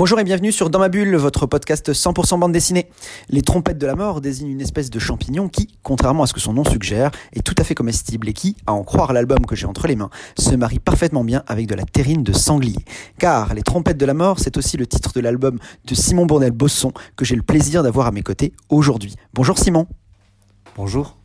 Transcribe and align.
Bonjour 0.00 0.18
et 0.18 0.24
bienvenue 0.24 0.50
sur 0.50 0.70
Dans 0.70 0.78
ma 0.78 0.88
bulle, 0.88 1.14
votre 1.16 1.44
podcast 1.44 1.92
100% 1.92 2.38
bande 2.38 2.52
dessinée. 2.52 2.88
Les 3.28 3.42
trompettes 3.42 3.76
de 3.76 3.86
la 3.86 3.94
mort 3.94 4.22
désignent 4.22 4.48
une 4.48 4.62
espèce 4.62 4.88
de 4.88 4.98
champignon 4.98 5.50
qui, 5.50 5.68
contrairement 5.82 6.22
à 6.22 6.26
ce 6.26 6.32
que 6.32 6.40
son 6.40 6.54
nom 6.54 6.64
suggère, 6.64 7.10
est 7.34 7.42
tout 7.42 7.54
à 7.58 7.64
fait 7.64 7.74
comestible 7.74 8.26
et 8.30 8.32
qui, 8.32 8.56
à 8.66 8.72
en 8.72 8.82
croire 8.82 9.12
l'album 9.12 9.44
que 9.44 9.54
j'ai 9.54 9.66
entre 9.66 9.86
les 9.86 9.96
mains, 9.96 10.08
se 10.38 10.54
marie 10.54 10.78
parfaitement 10.78 11.22
bien 11.22 11.42
avec 11.46 11.66
de 11.66 11.74
la 11.74 11.84
terrine 11.84 12.22
de 12.22 12.32
sanglier. 12.32 12.82
Car 13.18 13.52
Les 13.52 13.60
trompettes 13.60 13.98
de 13.98 14.06
la 14.06 14.14
mort, 14.14 14.38
c'est 14.38 14.56
aussi 14.56 14.78
le 14.78 14.86
titre 14.86 15.12
de 15.12 15.20
l'album 15.20 15.58
de 15.84 15.94
Simon 15.94 16.24
Bournel-Bosson 16.24 16.94
que 17.14 17.26
j'ai 17.26 17.36
le 17.36 17.42
plaisir 17.42 17.82
d'avoir 17.82 18.06
à 18.06 18.10
mes 18.10 18.22
côtés 18.22 18.54
aujourd'hui. 18.70 19.16
Bonjour 19.34 19.58
Simon. 19.58 19.86
Bonjour. 20.76 21.19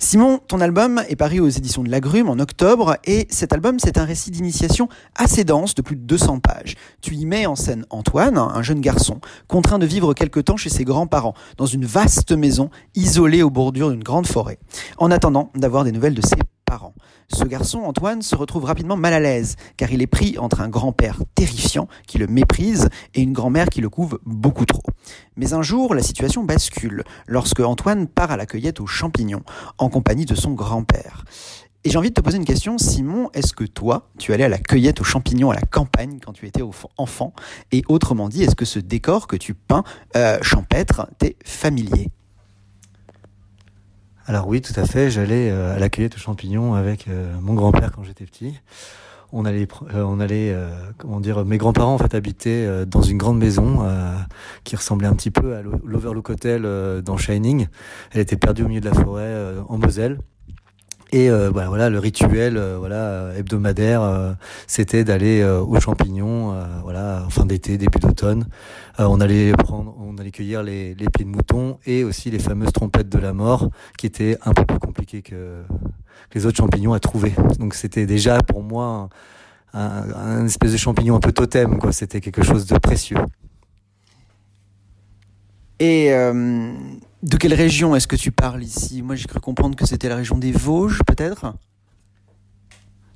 Simon, 0.00 0.38
ton 0.46 0.60
album 0.60 1.02
est 1.08 1.16
paru 1.16 1.40
aux 1.40 1.48
éditions 1.48 1.82
de 1.82 1.90
l'Agrume 1.90 2.28
en 2.28 2.38
octobre 2.38 2.98
et 3.04 3.26
cet 3.30 3.52
album 3.52 3.80
c'est 3.80 3.98
un 3.98 4.04
récit 4.04 4.30
d'initiation 4.30 4.88
assez 5.16 5.42
dense 5.42 5.74
de 5.74 5.82
plus 5.82 5.96
de 5.96 6.02
200 6.02 6.38
pages. 6.38 6.76
Tu 7.02 7.14
y 7.14 7.26
mets 7.26 7.46
en 7.46 7.56
scène 7.56 7.84
Antoine, 7.90 8.38
un 8.38 8.62
jeune 8.62 8.80
garçon, 8.80 9.20
contraint 9.48 9.80
de 9.80 9.86
vivre 9.86 10.14
quelque 10.14 10.38
temps 10.38 10.56
chez 10.56 10.70
ses 10.70 10.84
grands-parents 10.84 11.34
dans 11.56 11.66
une 11.66 11.84
vaste 11.84 12.30
maison 12.30 12.70
isolée 12.94 13.42
au 13.42 13.50
bordure 13.50 13.90
d'une 13.90 14.04
grande 14.04 14.28
forêt, 14.28 14.60
en 14.98 15.10
attendant 15.10 15.50
d'avoir 15.56 15.82
des 15.82 15.92
nouvelles 15.92 16.14
de 16.14 16.24
ses 16.24 16.36
Ce 17.30 17.44
garçon, 17.44 17.80
Antoine, 17.80 18.22
se 18.22 18.34
retrouve 18.34 18.64
rapidement 18.64 18.96
mal 18.96 19.12
à 19.12 19.20
l'aise, 19.20 19.56
car 19.76 19.92
il 19.92 20.00
est 20.02 20.06
pris 20.06 20.38
entre 20.38 20.60
un 20.60 20.68
grand-père 20.68 21.20
terrifiant 21.34 21.88
qui 22.06 22.18
le 22.18 22.26
méprise 22.26 22.88
et 23.14 23.20
une 23.20 23.32
grand-mère 23.32 23.68
qui 23.68 23.80
le 23.80 23.90
couve 23.90 24.18
beaucoup 24.24 24.64
trop. 24.64 24.82
Mais 25.36 25.52
un 25.52 25.62
jour, 25.62 25.94
la 25.94 26.02
situation 26.02 26.44
bascule, 26.44 27.04
lorsque 27.26 27.60
Antoine 27.60 28.06
part 28.06 28.30
à 28.30 28.36
la 28.36 28.46
cueillette 28.46 28.80
aux 28.80 28.86
champignons, 28.86 29.42
en 29.76 29.88
compagnie 29.88 30.24
de 30.24 30.34
son 30.34 30.52
grand-père. 30.52 31.24
Et 31.84 31.90
j'ai 31.90 31.98
envie 31.98 32.08
de 32.08 32.14
te 32.14 32.20
poser 32.20 32.38
une 32.38 32.44
question, 32.44 32.76
Simon, 32.76 33.30
est-ce 33.34 33.52
que 33.52 33.64
toi, 33.64 34.08
tu 34.18 34.32
allais 34.32 34.44
à 34.44 34.48
la 34.48 34.58
cueillette 34.58 35.00
aux 35.00 35.04
champignons 35.04 35.50
à 35.50 35.54
la 35.54 35.62
campagne 35.62 36.18
quand 36.24 36.32
tu 36.32 36.46
étais 36.46 36.62
enfant? 36.96 37.32
Et 37.72 37.82
autrement 37.88 38.28
dit, 38.28 38.42
est-ce 38.42 38.56
que 38.56 38.64
ce 38.64 38.78
décor 38.78 39.26
que 39.26 39.36
tu 39.36 39.54
peins 39.54 39.84
euh, 40.16 40.38
champêtre 40.42 41.08
t'est 41.18 41.36
familier? 41.44 42.10
Alors 44.28 44.46
oui, 44.46 44.60
tout 44.60 44.78
à 44.78 44.84
fait. 44.84 45.10
J'allais 45.10 45.50
euh, 45.50 45.74
à 45.74 45.78
la 45.78 45.88
cueillette 45.88 46.16
aux 46.16 46.20
champignons 46.20 46.74
avec 46.74 47.08
euh, 47.08 47.32
mon 47.40 47.54
grand-père 47.54 47.92
quand 47.92 48.04
j'étais 48.04 48.26
petit. 48.26 48.60
On 49.32 49.46
allait, 49.46 49.66
euh, 49.94 50.02
on 50.02 50.20
allait, 50.20 50.54
comment 50.98 51.18
dire, 51.18 51.46
mes 51.46 51.56
grands-parents 51.56 51.94
en 51.94 51.98
fait 51.98 52.14
habitaient 52.14 52.86
dans 52.86 53.00
une 53.00 53.16
grande 53.16 53.38
maison 53.38 53.86
qui 54.64 54.76
ressemblait 54.76 55.08
un 55.08 55.14
petit 55.14 55.30
peu 55.30 55.54
à 55.54 55.62
l'Overlook 55.62 56.28
Hotel 56.28 56.62
dans 57.02 57.16
Shining. 57.16 57.68
Elle 58.12 58.20
était 58.20 58.36
perdue 58.36 58.64
au 58.64 58.68
milieu 58.68 58.80
de 58.80 58.88
la 58.88 58.94
forêt 58.94 59.54
en 59.68 59.78
Moselle. 59.78 60.18
Et 61.10 61.30
euh, 61.30 61.50
bah, 61.50 61.66
voilà, 61.68 61.88
le 61.88 61.98
rituel 61.98 62.56
euh, 62.58 62.76
voilà 62.78 63.30
hebdomadaire, 63.36 64.02
euh, 64.02 64.32
c'était 64.66 65.04
d'aller 65.04 65.42
aux 65.44 65.80
champignons, 65.80 66.54
voilà, 66.82 67.26
fin 67.30 67.46
d'été, 67.46 67.78
début 67.78 67.98
d'automne. 67.98 68.46
on 68.98 69.20
allait 69.20 69.52
prendre, 69.52 69.94
on 69.98 70.16
allait 70.18 70.30
cueillir 70.30 70.62
les, 70.62 70.94
les 70.94 71.06
pieds 71.08 71.24
de 71.24 71.30
mouton 71.30 71.78
et 71.86 72.04
aussi 72.04 72.30
les 72.30 72.38
fameuses 72.38 72.72
trompettes 72.72 73.08
de 73.08 73.18
la 73.18 73.32
mort, 73.32 73.70
qui 73.96 74.06
étaient 74.06 74.36
un 74.44 74.52
peu 74.52 74.64
plus 74.64 74.78
compliquées 74.78 75.22
que 75.22 75.62
les 76.34 76.46
autres 76.46 76.58
champignons 76.58 76.92
à 76.92 77.00
trouver. 77.00 77.32
Donc 77.58 77.74
c'était 77.74 78.06
déjà 78.06 78.38
pour 78.42 78.62
moi 78.62 79.08
un, 79.72 80.02
un, 80.14 80.46
espèce 80.46 80.72
de 80.72 80.76
champignon 80.76 81.16
un 81.16 81.20
peu 81.20 81.32
totem, 81.32 81.78
quoi. 81.78 81.92
C'était 81.92 82.20
quelque 82.20 82.42
chose 82.42 82.66
de 82.66 82.76
précieux. 82.78 83.18
Et 85.80 86.12
de 87.22 87.36
quelle 87.36 87.54
région 87.54 87.94
est-ce 87.96 88.06
que 88.06 88.16
tu 88.16 88.30
parles 88.30 88.62
ici? 88.62 89.02
Moi, 89.02 89.16
j'ai 89.16 89.26
cru 89.26 89.40
comprendre 89.40 89.76
que 89.76 89.86
c'était 89.86 90.08
la 90.08 90.16
région 90.16 90.38
des 90.38 90.52
Vosges, 90.52 91.00
peut-être? 91.06 91.52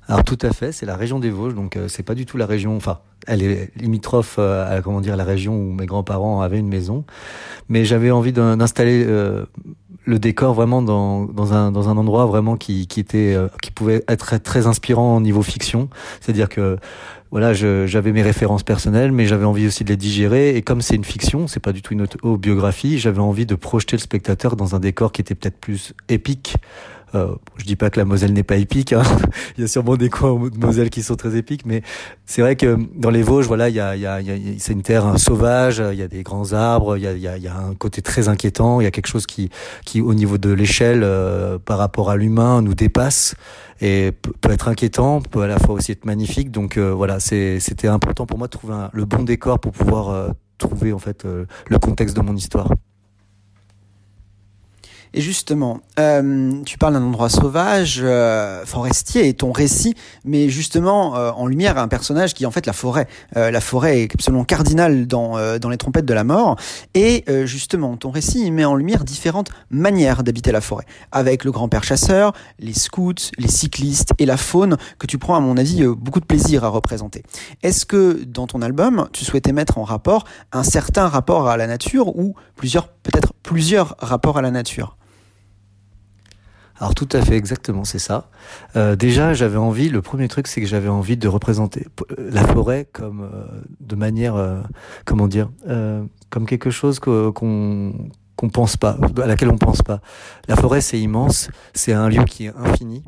Alors 0.07 0.23
tout 0.25 0.37
à 0.41 0.51
fait, 0.51 0.73
c'est 0.73 0.85
la 0.85 0.97
région 0.97 1.19
des 1.19 1.29
Vosges, 1.29 1.55
donc 1.55 1.77
euh, 1.77 1.87
c'est 1.87 2.03
pas 2.03 2.13
du 2.13 2.25
tout 2.25 2.35
la 2.37 2.45
région. 2.45 2.75
Enfin, 2.75 2.99
elle 3.25 3.41
est 3.41 3.71
limitrophe 3.77 4.35
euh, 4.37 4.77
à 4.77 4.81
comment 4.81 4.99
dire 4.99 5.15
la 5.15 5.23
région 5.23 5.55
où 5.55 5.71
mes 5.71 5.85
grands-parents 5.85 6.41
avaient 6.41 6.59
une 6.59 6.67
maison, 6.67 7.05
mais 7.69 7.85
j'avais 7.85 8.11
envie 8.11 8.33
d'installer 8.33 9.05
euh, 9.07 9.45
le 10.03 10.19
décor 10.19 10.53
vraiment 10.53 10.81
dans, 10.81 11.23
dans 11.23 11.53
un 11.53 11.71
dans 11.71 11.87
un 11.87 11.95
endroit 11.95 12.25
vraiment 12.25 12.57
qui 12.57 12.87
qui 12.87 12.99
était 12.99 13.37
qui 13.61 13.71
pouvait 13.71 14.03
être 14.09 14.25
très, 14.25 14.39
très 14.39 14.67
inspirant 14.67 15.15
au 15.15 15.21
niveau 15.21 15.41
fiction. 15.41 15.89
C'est-à-dire 16.19 16.49
que 16.49 16.77
voilà, 17.33 17.51
j'avais 17.53 18.11
mes 18.11 18.21
références 18.21 18.61
personnelles, 18.61 19.11
mais 19.11 19.25
j'avais 19.25 19.45
envie 19.45 19.65
aussi 19.65 19.83
de 19.83 19.89
les 19.89 19.97
digérer. 19.97 20.55
Et 20.55 20.61
comme 20.61 20.83
c'est 20.83 20.93
une 20.93 21.03
fiction, 21.03 21.47
c'est 21.47 21.59
pas 21.59 21.71
du 21.71 21.81
tout 21.81 21.93
une 21.93 22.03
autobiographie, 22.03 22.99
j'avais 22.99 23.21
envie 23.21 23.47
de 23.47 23.55
projeter 23.55 23.97
le 23.97 24.01
spectateur 24.01 24.55
dans 24.55 24.75
un 24.75 24.79
décor 24.79 25.11
qui 25.11 25.21
était 25.21 25.33
peut-être 25.33 25.57
plus 25.57 25.95
épique. 26.09 26.57
Euh, 27.15 27.35
je 27.57 27.65
dis 27.65 27.75
pas 27.75 27.89
que 27.89 27.99
la 27.99 28.05
Moselle 28.05 28.33
n'est 28.33 28.43
pas 28.43 28.57
épique. 28.57 28.93
Hein. 28.93 29.03
il 29.57 29.61
y 29.61 29.63
a 29.63 29.67
sûrement 29.67 29.95
des 29.97 30.09
coins 30.09 30.49
de 30.49 30.57
Moselle 30.57 30.89
qui 30.89 31.03
sont 31.03 31.15
très 31.15 31.35
épiques, 31.35 31.65
mais 31.65 31.81
c'est 32.25 32.41
vrai 32.41 32.55
que 32.55 32.77
dans 32.95 33.09
les 33.09 33.21
Vosges, 33.21 33.47
voilà, 33.47 33.69
il 33.69 33.75
y 33.75 33.79
a, 33.79 33.95
il 33.95 34.01
y 34.01 34.07
a, 34.07 34.19
c'est 34.57 34.73
une 34.73 34.81
terre 34.81 35.19
sauvage. 35.19 35.83
Il 35.91 35.97
y 35.97 36.01
a 36.01 36.07
des 36.07 36.23
grands 36.23 36.53
arbres. 36.53 36.97
Il 36.97 37.03
y 37.03 37.07
a, 37.07 37.13
y 37.13 37.27
a, 37.27 37.37
y 37.37 37.47
a 37.47 37.55
un 37.55 37.75
côté 37.75 38.01
très 38.01 38.29
inquiétant. 38.29 38.81
Il 38.81 38.83
y 38.83 38.87
a 38.87 38.91
quelque 38.91 39.07
chose 39.07 39.25
qui, 39.25 39.49
qui 39.85 40.01
au 40.01 40.13
niveau 40.13 40.37
de 40.37 40.51
l'échelle 40.51 41.01
euh, 41.03 41.59
par 41.59 41.77
rapport 41.77 42.09
à 42.09 42.17
l'humain, 42.17 42.61
nous 42.61 42.73
dépasse 42.73 43.35
et 43.81 44.11
peut 44.41 44.51
être 44.51 44.69
inquiétant, 44.69 45.21
peut 45.21 45.41
à 45.41 45.47
la 45.47 45.59
fois 45.59 45.75
aussi 45.75 45.91
être 45.91 46.05
magnifique. 46.05 46.51
Donc 46.51 46.77
euh, 46.77 46.91
voilà, 46.93 47.19
c'était 47.19 47.87
important 47.87 48.25
pour 48.25 48.37
moi 48.37 48.47
de 48.47 48.51
trouver 48.51 48.87
le 48.91 49.05
bon 49.05 49.23
décor 49.23 49.59
pour 49.59 49.73
pouvoir 49.73 50.09
euh, 50.09 50.29
trouver 50.57 50.93
en 50.93 50.99
fait 50.99 51.25
euh, 51.25 51.45
le 51.67 51.79
contexte 51.79 52.15
de 52.15 52.21
mon 52.21 52.35
histoire. 52.35 52.69
Et 55.15 55.21
justement, 55.21 55.79
euh, 55.99 56.53
tu 56.65 56.79
parles 56.79 56.93
d'un 56.93 57.03
endroit 57.03 57.29
sauvage, 57.29 57.99
euh, 58.01 58.65
forestier, 58.65 59.27
et 59.27 59.33
ton 59.35 59.51
récit 59.51 59.93
met 60.25 60.49
justement 60.49 61.15
euh, 61.15 61.29
en 61.31 61.45
lumière 61.45 61.77
un 61.77 61.87
personnage 61.87 62.33
qui 62.33 62.43
est 62.43 62.47
en 62.47 62.51
fait 62.51 62.65
la 62.65 62.73
forêt. 62.73 63.07
la 63.35 63.61
forêt 63.61 64.01
est 64.01 64.13
absolument 64.13 64.43
cardinale 64.43 65.05
dans, 65.05 65.37
dans 65.59 65.69
les 65.69 65.77
trompettes 65.77 66.05
de 66.05 66.13
la 66.13 66.23
mort. 66.23 66.57
Et 66.95 67.25
justement, 67.45 67.95
ton 67.97 68.09
récit 68.09 68.49
met 68.51 68.65
en 68.65 68.75
lumière 68.75 69.03
différentes 69.03 69.49
manières 69.69 70.23
d'habiter 70.23 70.51
la 70.51 70.61
forêt, 70.61 70.85
avec 71.11 71.43
le 71.43 71.51
grand-père 71.51 71.83
chasseur, 71.83 72.33
les 72.59 72.73
scouts, 72.73 73.13
les 73.37 73.47
cyclistes 73.47 74.13
et 74.17 74.25
la 74.25 74.37
faune 74.37 74.77
que 74.99 75.07
tu 75.07 75.17
prends 75.17 75.35
à 75.35 75.39
mon 75.39 75.57
avis 75.57 75.85
beaucoup 75.85 76.19
de 76.19 76.25
plaisir 76.25 76.63
à 76.63 76.69
représenter. 76.69 77.23
Est-ce 77.61 77.85
que 77.85 78.23
dans 78.23 78.47
ton 78.47 78.61
album, 78.61 79.07
tu 79.13 79.25
souhaitais 79.25 79.51
mettre 79.51 79.77
en 79.77 79.83
rapport 79.83 80.25
un 80.51 80.63
certain 80.63 81.07
rapport 81.07 81.47
à 81.49 81.57
la 81.57 81.67
nature 81.67 82.15
ou 82.17 82.35
plusieurs, 82.55 82.87
peut-être 82.87 83.33
plusieurs 83.43 83.95
rapports 83.99 84.37
à 84.37 84.41
la 84.41 84.51
nature? 84.51 84.97
Alors 86.83 86.95
tout 86.95 87.07
à 87.13 87.21
fait, 87.21 87.37
exactement, 87.37 87.85
c'est 87.85 87.97
ça. 87.97 88.29
Euh, 88.75 88.97
déjà, 88.97 89.33
j'avais 89.33 89.55
envie, 89.55 89.87
le 89.87 90.01
premier 90.01 90.27
truc, 90.27 90.47
c'est 90.47 90.59
que 90.59 90.67
j'avais 90.67 90.89
envie 90.89 91.15
de 91.15 91.29
représenter 91.29 91.87
la 92.17 92.45
forêt 92.45 92.89
comme 92.91 93.21
euh, 93.21 93.45
de 93.79 93.95
manière, 93.95 94.35
euh, 94.35 94.59
comment 95.05 95.29
dire, 95.29 95.49
comme 96.29 96.45
quelque 96.45 96.71
chose 96.71 96.99
qu'on 96.99 97.93
pense 98.51 98.75
pas, 98.75 98.97
à 99.21 99.27
laquelle 99.27 99.49
on 99.49 99.57
pense 99.57 99.81
pas. 99.81 100.01
La 100.49 100.57
forêt, 100.57 100.81
c'est 100.81 100.99
immense, 100.99 101.49
c'est 101.73 101.93
un 101.93 102.09
lieu 102.09 102.25
qui 102.25 102.47
est 102.47 102.53
infini. 102.57 103.05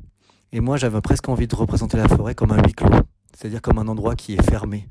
Et 0.54 0.62
moi, 0.62 0.78
j'avais 0.78 1.02
presque 1.02 1.28
envie 1.28 1.48
de 1.48 1.56
représenter 1.56 1.98
la 1.98 2.08
forêt 2.08 2.34
comme 2.34 2.54
un 2.54 2.64
huis 2.64 2.72
clos, 2.72 2.88
c'est-à-dire 3.38 3.62
comme 3.62 3.78
un 3.78 3.90
endroit 3.90 4.16
qui 4.16 4.36
est 4.36 4.50
fermé 4.50 4.88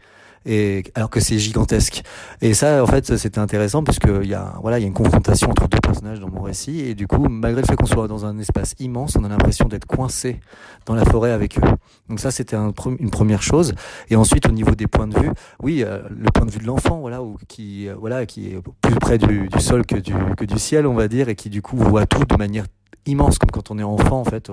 et 0.46 0.84
alors 0.94 1.10
que 1.10 1.20
c'est 1.20 1.38
gigantesque. 1.38 2.02
Et 2.40 2.54
ça, 2.54 2.82
en 2.82 2.86
fait, 2.86 3.16
c'était 3.16 3.38
intéressant 3.38 3.82
parce 3.82 3.98
qu'il 3.98 4.26
y 4.26 4.34
a, 4.34 4.54
voilà, 4.60 4.78
il 4.78 4.82
y 4.82 4.84
a 4.84 4.88
une 4.88 4.94
confrontation 4.94 5.50
entre 5.50 5.68
deux 5.68 5.78
personnages 5.80 6.20
dans 6.20 6.30
mon 6.30 6.42
récit, 6.42 6.80
et 6.80 6.94
du 6.94 7.06
coup, 7.06 7.28
malgré 7.28 7.62
le 7.62 7.66
fait 7.66 7.76
qu'on 7.76 7.86
soit 7.86 8.08
dans 8.08 8.26
un 8.26 8.38
espace 8.38 8.74
immense, 8.78 9.16
on 9.16 9.24
a 9.24 9.28
l'impression 9.28 9.66
d'être 9.66 9.86
coincé 9.86 10.40
dans 10.86 10.94
la 10.94 11.04
forêt 11.04 11.30
avec 11.30 11.58
eux. 11.58 11.68
Donc 12.08 12.20
ça, 12.20 12.30
c'était 12.30 12.56
un, 12.56 12.72
une 12.98 13.10
première 13.10 13.42
chose. 13.42 13.74
Et 14.10 14.16
ensuite, 14.16 14.46
au 14.46 14.52
niveau 14.52 14.74
des 14.74 14.86
points 14.86 15.06
de 15.06 15.18
vue, 15.18 15.30
oui, 15.62 15.82
euh, 15.84 16.02
le 16.10 16.30
point 16.30 16.46
de 16.46 16.50
vue 16.50 16.58
de 16.58 16.66
l'enfant, 16.66 17.00
voilà, 17.00 17.20
qui, 17.48 17.88
euh, 17.88 17.94
voilà, 17.98 18.26
qui 18.26 18.48
est 18.48 18.58
plus 18.82 18.96
près 18.96 19.18
du, 19.18 19.48
sol 19.58 19.86
que 19.86 19.96
que 20.34 20.44
du 20.44 20.58
ciel, 20.58 20.86
on 20.86 20.94
va 20.94 21.08
dire, 21.08 21.28
et 21.28 21.34
qui 21.34 21.48
du 21.48 21.62
coup 21.62 21.76
voit 21.76 22.06
tout 22.06 22.24
de 22.24 22.36
manière 22.36 22.66
immense, 23.06 23.38
comme 23.38 23.50
quand 23.50 23.70
on 23.70 23.78
est 23.78 23.84
enfant, 23.84 24.20
en 24.20 24.24
fait. 24.24 24.50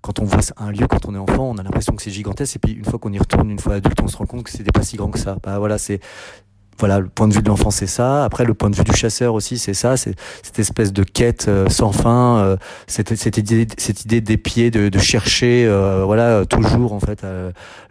quand 0.00 0.18
on 0.18 0.24
voit 0.24 0.40
un 0.56 0.70
lieu, 0.70 0.86
quand 0.86 1.06
on 1.06 1.14
est 1.14 1.18
enfant, 1.18 1.50
on 1.50 1.58
a 1.58 1.62
l'impression 1.62 1.94
que 1.94 2.02
c'est 2.02 2.10
gigantesque, 2.10 2.56
et 2.56 2.58
puis 2.58 2.72
une 2.72 2.84
fois 2.84 2.98
qu'on 2.98 3.12
y 3.12 3.18
retourne, 3.18 3.50
une 3.50 3.58
fois 3.58 3.74
adulte, 3.74 4.00
on 4.02 4.08
se 4.08 4.16
rend 4.16 4.26
compte 4.26 4.44
que 4.44 4.50
c'était 4.50 4.72
pas 4.72 4.82
si 4.82 4.96
grand 4.96 5.10
que 5.10 5.18
ça. 5.18 5.36
Bah 5.42 5.58
voilà, 5.58 5.78
c'est 5.78 6.00
voilà, 6.80 6.98
le 6.98 7.08
point 7.08 7.28
de 7.28 7.34
vue 7.34 7.42
de 7.42 7.48
l'enfant, 7.48 7.70
c'est 7.70 7.86
ça. 7.86 8.24
Après, 8.24 8.44
le 8.44 8.54
point 8.54 8.70
de 8.70 8.76
vue 8.76 8.84
du 8.84 8.94
chasseur 8.94 9.34
aussi, 9.34 9.58
c'est 9.58 9.74
ça. 9.74 9.96
C'est 9.96 10.14
cette 10.42 10.58
espèce 10.58 10.92
de 10.92 11.04
quête 11.04 11.46
euh, 11.46 11.68
sans 11.68 11.92
fin, 11.92 12.38
euh, 12.38 12.56
cette, 12.86 13.14
cette, 13.16 13.36
idée, 13.36 13.68
cette 13.76 14.04
idée 14.04 14.22
des 14.22 14.38
pieds, 14.38 14.70
de, 14.70 14.88
de 14.88 14.98
chercher, 14.98 15.66
euh, 15.66 16.04
voilà, 16.04 16.44
toujours 16.46 16.94
en 16.94 17.00
fait, 17.00 17.24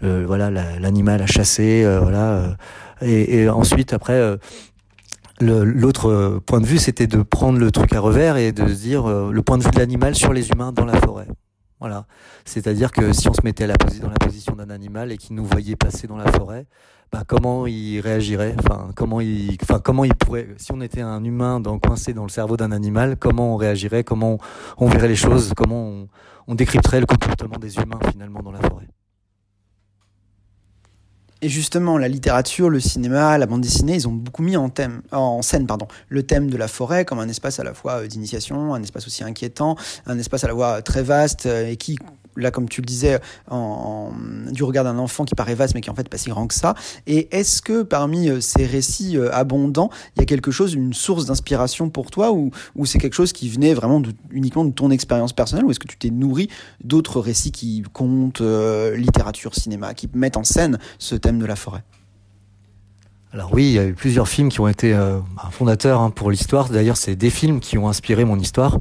voilà, 0.02 0.50
l'animal 0.50 1.22
à 1.22 1.28
chasser, 1.28 1.88
voilà. 2.02 2.56
Et, 3.02 3.42
et, 3.42 3.50
ensuite, 3.50 3.94
après, 3.94 4.38
L'autre 5.42 6.10
euh, 6.10 6.40
point 6.46 6.60
de 6.60 6.66
vue, 6.66 6.78
c'était 6.78 7.08
de 7.08 7.22
prendre 7.22 7.60
le 7.60 7.72
truc 7.72 7.94
à 7.94 8.00
revers 8.00 8.38
et 8.38 8.52
de 8.52 8.68
se 8.68 8.74
dire 8.74 9.10
euh, 9.10 9.32
le 9.32 9.42
point 9.42 9.58
de 9.58 9.64
vue 9.64 9.72
de 9.72 9.80
l'animal 9.80 10.16
sur 10.16 10.34
les 10.34 10.50
humains 10.50 10.72
dans 10.72 10.86
la 10.86 11.00
forêt. 11.00 11.28
Voilà. 11.80 12.06
C'est-à-dire 12.44 12.92
que 12.92 13.14
si 13.14 13.30
on 13.30 13.34
se 13.34 13.42
mettait 13.44 13.64
à 13.64 13.68
la 13.68 13.76
dans 13.76 14.10
la 14.10 14.18
position 14.20 14.54
d'un 14.56 14.70
animal 14.70 15.12
et 15.12 15.18
qu'il 15.18 15.36
nous 15.36 15.46
voyait 15.46 15.78
passer 15.78 16.08
dans 16.08 16.18
la 16.18 16.30
forêt, 16.32 16.66
bah, 17.12 17.24
comment 17.26 17.66
il 17.68 18.02
réagirait? 18.02 18.56
Enfin, 18.60 18.90
comment 18.96 19.22
il, 19.22 19.58
enfin, 19.64 19.80
comment 19.80 20.04
il 20.04 20.14
pourrait 20.14 20.50
Si 20.58 20.72
on 20.74 20.82
était 20.82 21.02
un 21.02 21.24
humain 21.24 21.60
dans, 21.60 21.80
coincé 21.80 22.14
dans 22.14 22.24
le 22.24 22.30
cerveau 22.30 22.58
d'un 22.58 22.72
animal, 22.72 23.16
comment 23.18 23.54
on 23.54 23.58
réagirait? 23.58 24.04
Comment 24.04 24.40
on, 24.78 24.88
verrait 24.88 25.08
les 25.08 25.16
choses? 25.16 25.54
Comment 25.56 25.84
on, 25.84 26.08
on 26.48 26.56
décrypterait 26.56 27.00
le 27.00 27.06
comportement 27.06 27.58
des 27.58 27.78
humains 27.78 28.00
finalement 28.12 28.42
dans 28.42 28.52
la 28.52 28.60
forêt? 28.60 28.88
Et 31.42 31.48
justement, 31.48 31.98
la 31.98 32.10
littérature, 32.10 32.70
le 32.70 32.82
cinéma, 32.82 33.38
la 33.38 33.46
bande 33.46 33.62
dessinée, 33.62 33.96
ils 33.96 34.08
ont 34.08 34.12
beaucoup 34.12 34.44
mis 34.44 34.58
en, 34.58 34.70
thème, 34.70 35.02
en 35.12 35.42
scène 35.42 35.66
le 36.10 36.24
thème 36.24 36.50
de 36.50 36.58
la 36.58 36.68
forêt 36.68 37.06
comme 37.06 37.20
un 37.20 37.30
espace 37.30 37.60
à 37.60 37.64
la 37.64 37.74
fois 37.74 38.02
euh, 38.02 38.08
d'initiation, 38.08 38.74
un 38.74 38.84
espace 38.84 39.08
aussi 39.08 39.24
inquiétant, 39.24 39.78
un 40.06 40.20
espace 40.20 40.44
à 40.44 40.48
la 40.48 40.54
fois 40.54 40.82
très 40.82 41.02
vaste 41.02 41.46
euh, 41.46 41.70
et 41.70 41.78
qui 41.78 41.98
là, 42.36 42.52
comme 42.52 42.70
tu 42.70 42.82
le 42.82 42.86
disais, 42.86 43.20
en, 43.50 44.12
du 44.52 44.64
regard 44.64 44.84
d'un 44.84 44.98
enfant 44.98 45.26
qui 45.26 45.36
paraît 45.36 45.56
vaste, 45.56 45.76
mais 45.76 45.82
qui 45.82 45.90
en 45.90 45.96
fait 45.96 46.10
pas 46.10 46.18
si 46.18 46.30
grand 46.30 46.48
que 46.48 46.54
ça. 46.54 46.76
Et 47.08 47.28
est-ce 47.36 47.62
que 47.62 47.84
parmi 47.84 48.30
euh, 48.30 48.42
ces 48.42 48.66
récits 48.66 49.18
euh, 49.18 49.34
abondants, 49.34 49.90
il 50.16 50.20
y 50.20 50.24
a 50.24 50.26
quelque 50.26 50.52
chose, 50.52 50.74
une 50.74 50.94
source 50.94 51.26
d'inspiration 51.26 51.90
pour 51.90 52.12
toi, 52.12 52.32
ou, 52.32 52.52
c'est 52.86 53.00
quelque 53.00 53.14
chose 53.14 53.34
qui 53.34 53.50
venait 53.50 53.74
vraiment 53.74 54.02
uniquement 54.32 54.66
de 54.66 54.72
ton 54.72 54.90
expérience 54.90 55.34
personnelle, 55.34 55.66
ou 55.66 55.72
est-ce 55.72 55.80
que 55.80 55.88
tu 55.88 55.98
t'es 55.98 56.10
nourri 56.10 56.50
d'autres 56.84 57.20
récits 57.20 57.52
qui 57.52 57.84
comptent, 57.94 58.42
euh, 58.42 58.96
littérature, 58.96 59.56
cinéma, 59.56 59.94
qui 59.94 60.10
mettent 60.14 60.38
en 60.38 60.44
scène 60.44 60.80
ce 60.98 61.16
thème 61.16 61.40
de 61.40 61.46
la 61.46 61.56
forêt? 61.56 61.84
Alors 63.32 63.54
oui, 63.54 63.66
il 63.66 63.74
y 63.74 63.80
a 63.80 63.86
eu 63.86 63.94
plusieurs 63.94 64.28
films 64.28 64.50
qui 64.50 64.60
ont 64.60 64.68
été 64.68 64.94
euh, 64.94 65.20
fondateurs 65.52 66.02
hein, 66.02 66.10
pour 66.10 66.32
l'histoire. 66.32 66.70
D'ailleurs, 66.70 66.98
c'est 66.98 67.16
des 67.16 67.30
films 67.30 67.60
qui 67.60 67.78
ont 67.78 67.88
inspiré 67.88 68.26
mon 68.26 68.40
histoire. 68.40 68.80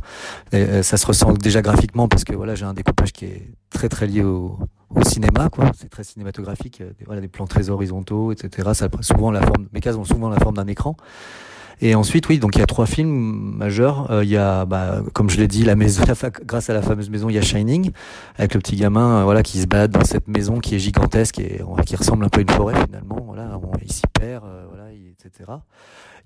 Et, 0.52 0.82
ça 0.82 0.96
se 0.96 1.06
ressent 1.06 1.32
déjà 1.34 1.60
graphiquement 1.60 2.08
parce 2.08 2.24
que 2.24 2.34
voilà, 2.34 2.54
j'ai 2.54 2.64
un 2.64 2.72
découpage 2.72 3.12
qui 3.12 3.26
est 3.26 3.52
très 3.68 3.90
très 3.90 4.06
lié 4.06 4.22
au, 4.22 4.58
au 4.94 5.04
cinéma, 5.04 5.50
quoi. 5.50 5.70
C'est 5.76 5.90
très 5.90 6.04
cinématographique. 6.04 6.82
Des, 6.82 7.04
voilà, 7.04 7.20
des 7.20 7.28
plans 7.28 7.46
très 7.46 7.68
horizontaux, 7.68 8.32
etc. 8.32 8.70
Ça 8.72 8.88
souvent 9.02 9.30
la 9.30 9.42
forme, 9.42 9.68
mes 9.72 9.80
cases 9.80 9.96
ont 9.96 10.04
souvent 10.04 10.30
la 10.30 10.38
forme 10.38 10.56
d'un 10.56 10.66
écran. 10.66 10.96
Et 11.80 11.94
ensuite, 11.94 12.28
oui, 12.28 12.38
donc 12.38 12.56
il 12.56 12.58
y 12.58 12.62
a 12.62 12.66
trois 12.66 12.86
films 12.86 13.54
majeurs. 13.56 14.10
Euh, 14.10 14.24
il 14.24 14.30
y 14.30 14.36
a, 14.36 14.64
bah, 14.64 15.00
comme 15.12 15.30
je 15.30 15.38
l'ai 15.38 15.46
dit, 15.46 15.64
la 15.64 15.76
maison, 15.76 16.02
grâce 16.44 16.70
à 16.70 16.74
la 16.74 16.82
fameuse 16.82 17.08
maison, 17.08 17.28
il 17.28 17.36
y 17.36 17.38
a 17.38 17.42
Shining, 17.42 17.92
avec 18.36 18.54
le 18.54 18.60
petit 18.60 18.76
gamin, 18.76 19.20
euh, 19.20 19.24
voilà, 19.24 19.42
qui 19.42 19.60
se 19.60 19.66
balade 19.66 19.92
dans 19.92 20.04
cette 20.04 20.26
maison 20.26 20.58
qui 20.58 20.74
est 20.74 20.78
gigantesque 20.78 21.38
et 21.38 21.60
qui 21.86 21.96
ressemble 21.96 22.24
un 22.24 22.28
peu 22.28 22.40
à 22.40 22.42
une 22.42 22.50
forêt 22.50 22.74
finalement. 22.84 23.22
Voilà, 23.26 23.58
il 23.82 23.92
s'y 23.92 24.02
perd, 24.12 24.44
euh, 24.44 24.64
voilà, 24.68 24.86
etc. 24.90 25.52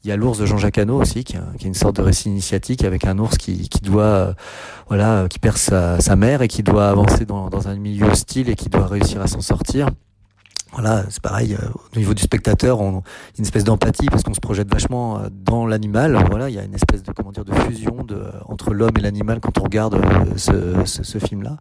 Il 0.04 0.08
y 0.08 0.12
a 0.12 0.16
l'ours 0.16 0.38
de 0.38 0.46
Jean-Jacques 0.46 0.78
Hano 0.78 1.00
aussi, 1.00 1.22
qui, 1.22 1.36
est 1.36 1.64
une 1.64 1.74
sorte 1.74 1.96
de 1.96 2.02
récit 2.02 2.28
initiatique 2.28 2.82
avec 2.82 3.04
un 3.04 3.18
ours 3.18 3.36
qui, 3.36 3.68
qui 3.68 3.80
doit, 3.80 4.34
voilà, 4.88 5.26
qui 5.28 5.38
perd 5.38 5.58
sa, 5.58 6.16
mère 6.16 6.42
et 6.42 6.48
qui 6.48 6.64
doit 6.64 6.88
avancer 6.88 7.24
dans 7.24 7.68
un 7.68 7.76
milieu 7.76 8.06
hostile 8.06 8.48
et 8.48 8.56
qui 8.56 8.68
doit 8.68 8.86
réussir 8.86 9.20
à 9.20 9.28
s'en 9.28 9.40
sortir. 9.40 9.90
Voilà, 10.72 11.04
c'est 11.10 11.20
pareil 11.20 11.54
euh, 11.54 11.66
au 11.94 11.98
niveau 11.98 12.14
du 12.14 12.22
spectateur, 12.22 12.80
on, 12.80 12.98
a 12.98 13.02
une 13.36 13.44
espèce 13.44 13.64
d'empathie 13.64 14.06
parce 14.06 14.22
qu'on 14.22 14.32
se 14.32 14.40
projette 14.40 14.72
vachement 14.72 15.18
euh, 15.18 15.28
dans 15.30 15.66
l'animal. 15.66 16.18
Voilà, 16.30 16.48
il 16.48 16.54
y 16.54 16.58
a 16.58 16.64
une 16.64 16.74
espèce 16.74 17.02
de 17.02 17.12
comment 17.12 17.30
dire 17.30 17.44
de 17.44 17.52
fusion 17.52 18.04
de, 18.04 18.24
entre 18.46 18.72
l'homme 18.72 18.92
et 18.96 19.00
l'animal 19.00 19.40
quand 19.40 19.58
on 19.58 19.64
regarde 19.64 19.96
euh, 19.96 20.24
ce, 20.36 20.86
ce, 20.86 21.02
ce 21.02 21.18
film-là. 21.18 21.58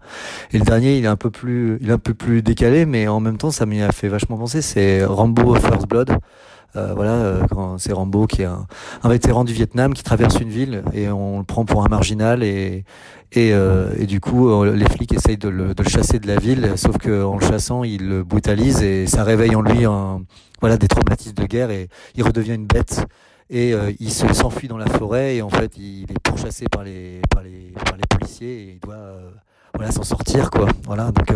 Et 0.53 0.59
le 0.59 0.63
dernier, 0.63 0.97
il 0.97 1.03
est 1.03 1.09
un 1.09 1.17
peu 1.17 1.29
plus, 1.29 1.77
il 1.81 1.89
est 1.89 1.93
un 1.93 1.97
peu 1.97 2.13
plus 2.13 2.41
décalé, 2.41 2.85
mais 2.85 3.09
en 3.09 3.19
même 3.19 3.37
temps, 3.37 3.51
ça 3.51 3.65
m'y 3.65 3.81
a 3.81 3.91
fait 3.91 4.07
vachement 4.07 4.37
penser. 4.37 4.61
C'est 4.61 5.03
Rambo 5.03 5.55
First 5.55 5.87
Blood. 5.87 6.17
Euh, 6.75 6.93
voilà, 6.95 7.11
euh, 7.11 7.43
c'est 7.77 7.91
Rambo 7.91 8.27
qui 8.27 8.43
est 8.43 8.45
un, 8.45 8.65
un, 9.03 9.09
vétéran 9.09 9.43
du 9.43 9.51
Vietnam 9.53 9.93
qui 9.93 10.03
traverse 10.03 10.39
une 10.39 10.49
ville 10.49 10.83
et 10.93 11.09
on 11.09 11.39
le 11.39 11.43
prend 11.43 11.65
pour 11.65 11.83
un 11.83 11.89
marginal 11.89 12.43
et 12.43 12.85
et, 13.33 13.53
euh, 13.53 13.93
et 13.97 14.05
du 14.07 14.19
coup 14.19 14.63
les 14.65 14.89
flics 14.89 15.13
essayent 15.13 15.37
de 15.37 15.47
le, 15.47 15.73
de 15.73 15.83
le, 15.83 15.89
chasser 15.89 16.19
de 16.19 16.27
la 16.27 16.35
ville, 16.35 16.73
sauf 16.75 16.97
que 16.97 17.23
en 17.23 17.37
le 17.37 17.45
chassant 17.45 17.83
ils 17.85 18.07
le 18.07 18.23
brutalisent 18.23 18.83
et 18.83 19.07
ça 19.07 19.23
réveille 19.23 19.55
en 19.55 19.61
lui 19.61 19.85
un, 19.85 20.21
voilà 20.59 20.77
des 20.77 20.87
traumatismes 20.87 21.35
de 21.35 21.45
guerre 21.45 21.71
et 21.71 21.87
il 22.15 22.23
redevient 22.23 22.55
une 22.55 22.67
bête 22.67 23.05
et 23.49 23.73
il 23.99 24.11
se 24.11 24.33
s'enfuit 24.33 24.67
dans 24.67 24.77
la 24.77 24.87
forêt 24.87 25.37
et 25.37 25.41
en 25.41 25.49
fait 25.49 25.77
il 25.77 26.03
est 26.03 26.19
pourchassé 26.21 26.65
par 26.69 26.83
les 26.83 27.21
par 27.29 27.41
les 27.43 27.73
par 27.85 27.95
les 27.95 28.03
policiers 28.09 28.63
et 28.63 28.71
il 28.73 28.79
doit 28.79 29.15
voilà 29.73 29.91
s'en 29.91 30.03
sortir 30.03 30.49
quoi. 30.49 30.67
Voilà 30.85 31.11
donc 31.11 31.33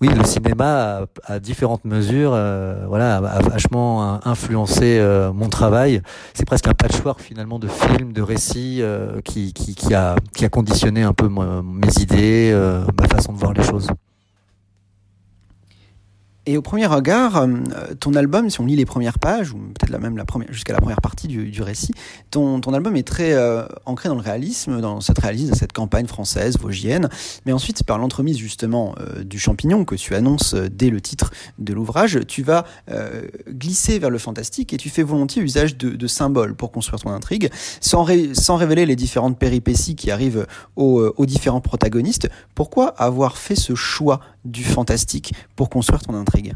oui, 0.00 0.08
le 0.08 0.24
cinéma, 0.24 1.06
à, 1.24 1.40
différentes 1.40 1.84
mesures, 1.84 2.32
euh, 2.32 2.84
voilà, 2.86 3.16
a, 3.16 3.40
vachement 3.40 4.24
influencé 4.26 4.98
euh, 4.98 5.32
mon 5.32 5.48
travail. 5.48 6.02
C'est 6.34 6.46
presque 6.46 6.68
un 6.68 6.74
patchwork 6.74 7.20
finalement 7.20 7.58
de 7.58 7.66
films, 7.66 8.12
de 8.12 8.22
récits 8.22 8.78
euh, 8.80 9.20
qui, 9.22 9.52
qui, 9.52 9.74
qui, 9.74 9.94
a, 9.94 10.14
qui 10.34 10.44
a 10.44 10.48
conditionné 10.48 11.02
un 11.02 11.12
peu 11.12 11.28
mes 11.28 12.00
idées, 12.00 12.56
ma 13.00 13.08
façon 13.08 13.32
de 13.32 13.38
voir 13.38 13.52
les 13.52 13.64
choses. 13.64 13.88
Et 16.48 16.56
au 16.56 16.62
premier 16.62 16.86
regard, 16.86 17.36
euh, 17.36 17.46
ton 18.00 18.14
album, 18.14 18.48
si 18.48 18.58
on 18.58 18.64
lit 18.64 18.74
les 18.74 18.86
premières 18.86 19.18
pages, 19.18 19.52
ou 19.52 19.58
peut-être 19.58 20.00
même 20.00 20.18
jusqu'à 20.48 20.72
la 20.72 20.80
première 20.80 21.02
partie 21.02 21.28
du, 21.28 21.60
récit, 21.60 21.92
ton, 22.30 22.58
album 22.72 22.96
est 22.96 23.06
très 23.06 23.34
euh, 23.34 23.66
ancré 23.84 24.08
dans 24.08 24.14
le 24.14 24.22
réalisme, 24.22 24.80
dans 24.80 25.02
cette 25.02 25.18
réalisme, 25.18 25.52
cette 25.54 25.74
campagne 25.74 26.06
française, 26.06 26.58
vosgienne. 26.58 27.10
Mais 27.44 27.52
ensuite, 27.52 27.84
par 27.84 27.98
l'entremise 27.98 28.38
justement 28.38 28.94
euh, 28.98 29.24
du 29.24 29.38
champignon 29.38 29.84
que 29.84 29.94
tu 29.94 30.14
annonces 30.14 30.54
dès 30.54 30.88
le 30.88 31.02
titre 31.02 31.32
de 31.58 31.74
l'ouvrage, 31.74 32.20
tu 32.26 32.42
vas 32.42 32.64
glisser 33.50 33.98
vers 33.98 34.08
le 34.08 34.16
fantastique 34.16 34.72
et 34.72 34.78
tu 34.78 34.88
fais 34.88 35.02
volontiers 35.02 35.42
usage 35.42 35.76
de, 35.76 36.06
symboles 36.06 36.54
pour 36.54 36.72
construire 36.72 37.00
ton 37.00 37.10
intrigue, 37.10 37.50
sans, 37.82 38.06
sans 38.32 38.56
révéler 38.56 38.86
les 38.86 38.96
différentes 38.96 39.38
péripéties 39.38 39.96
qui 39.96 40.10
arrivent 40.10 40.46
aux 40.76 41.26
différents 41.26 41.60
protagonistes. 41.60 42.30
Pourquoi 42.54 42.88
avoir 42.88 43.36
fait 43.36 43.54
ce 43.54 43.74
choix 43.74 44.20
du 44.50 44.64
fantastique 44.64 45.34
pour 45.56 45.70
construire 45.70 46.00
ton 46.00 46.14
intrigue 46.14 46.54